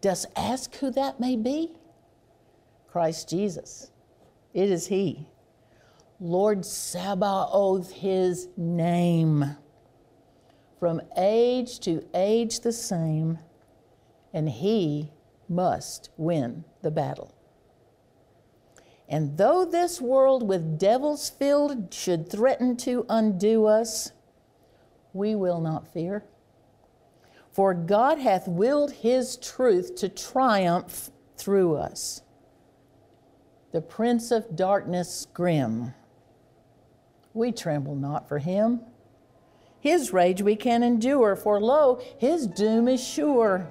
dost 0.01 0.25
ask 0.35 0.75
who 0.77 0.91
that 0.93 1.21
may 1.21 1.37
be? 1.37 1.73
Christ 2.89 3.29
Jesus. 3.29 3.91
It 4.55 4.71
is 4.71 4.87
He. 4.87 5.29
Lord 6.19 6.65
Sabaoth, 6.65 7.93
His 7.93 8.49
name. 8.57 9.59
From 10.81 11.03
age 11.19 11.79
to 11.81 12.03
age 12.15 12.61
the 12.61 12.73
same, 12.73 13.39
and 14.33 14.49
He 14.49 15.11
must 15.47 16.09
win 16.17 16.65
the 16.81 16.91
battle. 16.91 17.35
And 19.11 19.37
though 19.37 19.67
this 19.67 20.01
world 20.01 20.49
with 20.49 20.79
devils 20.79 21.29
filled 21.29 21.93
should 21.93 22.31
threaten 22.31 22.79
to 22.79 23.05
undo 23.11 23.67
us, 23.67 24.13
we 25.13 25.35
will 25.35 25.61
not 25.61 25.93
fear. 25.93 26.25
For 27.51 27.75
God 27.75 28.19
hath 28.19 28.49
willed 28.49 28.93
his 28.93 29.37
truth 29.37 29.95
to 29.97 30.09
triumph 30.09 31.11
through 31.37 31.77
us. 31.77 32.23
The 33.73 33.83
prince 33.83 34.31
of 34.31 34.57
darkness 34.57 35.27
grim, 35.33 35.95
we 37.35 37.53
tremble 37.53 37.95
not 37.95 38.29
for 38.29 38.39
him. 38.39 38.81
His 39.81 40.13
rage 40.13 40.43
we 40.43 40.57
can 40.57 40.83
endure, 40.83 41.35
for 41.37 41.61
lo, 41.61 42.01
his 42.19 42.47
doom 42.47 42.89
is 42.89 43.03
sure 43.03 43.69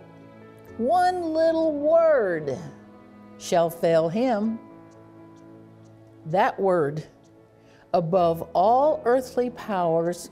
one 0.78 1.34
little 1.34 1.74
word 1.74 2.58
shall 3.38 3.70
fail 3.70 4.10
him. 4.10 4.60
That 6.26 6.60
word, 6.60 7.04
above 7.94 8.42
all 8.54 9.02
earthly 9.06 9.50
powers, 9.52 10.32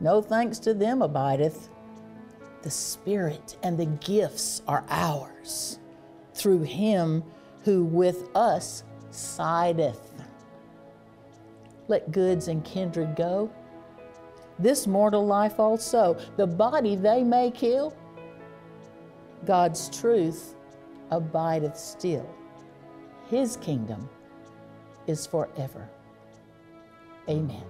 no 0.00 0.22
thanks 0.22 0.58
to 0.60 0.74
them 0.74 1.02
abideth. 1.02 1.68
The 2.62 2.70
Spirit 2.70 3.56
and 3.62 3.78
the 3.78 3.86
gifts 3.86 4.62
are 4.66 4.84
ours 4.88 5.78
through 6.34 6.62
him 6.62 7.22
who 7.64 7.84
with 7.84 8.28
us 8.34 8.84
sideth. 9.10 10.12
Let 11.88 12.12
goods 12.12 12.48
and 12.48 12.64
kindred 12.64 13.16
go. 13.16 13.50
This 14.58 14.86
mortal 14.86 15.26
life 15.26 15.58
also, 15.58 16.18
the 16.36 16.46
body 16.46 16.96
they 16.96 17.24
may 17.24 17.50
kill, 17.50 17.96
God's 19.46 19.88
truth 19.98 20.54
abideth 21.10 21.76
still. 21.76 22.28
His 23.28 23.56
kingdom 23.56 24.08
is 25.06 25.26
forever. 25.26 25.88
Amen. 27.28 27.64